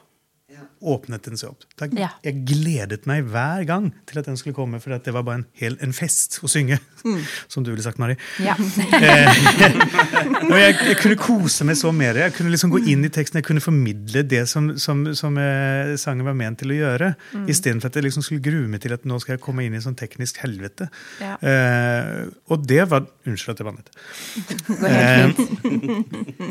[0.80, 1.64] åpnet den seg opp.
[1.96, 2.10] Ja.
[2.24, 5.42] Jeg gledet meg hver gang til at den skulle komme, for at det var bare
[5.42, 6.78] en, hel, en fest å synge.
[7.52, 8.16] Som du ville sagt, Mari.
[8.42, 8.56] Ja.
[10.46, 12.22] Og jeg, jeg kunne kose meg så det.
[12.22, 15.94] Jeg kunne liksom gå inn i teksten, jeg kunne formidle det som, som, som eh,
[16.00, 17.12] sangen var ment til å gjøre.
[17.32, 17.46] Mm.
[17.52, 19.82] Istedenfor at jeg liksom skulle grue meg til at nå skal jeg komme inn i
[19.82, 20.88] sånn teknisk helvete.
[21.22, 21.36] Ja.
[21.40, 23.88] Eh, og det var Unnskyld at jeg bannet.
[24.86, 25.32] Eh,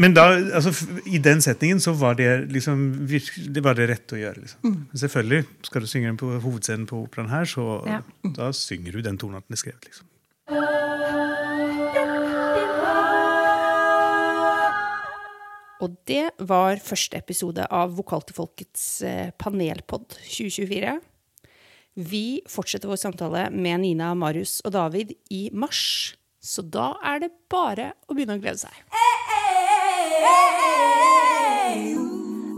[0.02, 0.26] men da,
[0.58, 0.72] altså,
[1.08, 4.42] i den setningen så var det liksom det var det rette å gjøre.
[4.46, 4.74] Liksom.
[4.92, 8.02] Men selvfølgelig, skal du synge den på hovedscenen på operaen her, så Ja.
[8.24, 9.86] da synger du den tonen at den er skrevet.
[9.86, 10.08] Liksom.
[15.84, 20.96] Og det var første episode av Vokal til folkets eh, panelpod 2024.
[22.10, 26.16] Vi fortsetter vår samtale med Nina, Marius og David i mars.
[26.46, 28.82] Så da er det bare å begynne å glede seg.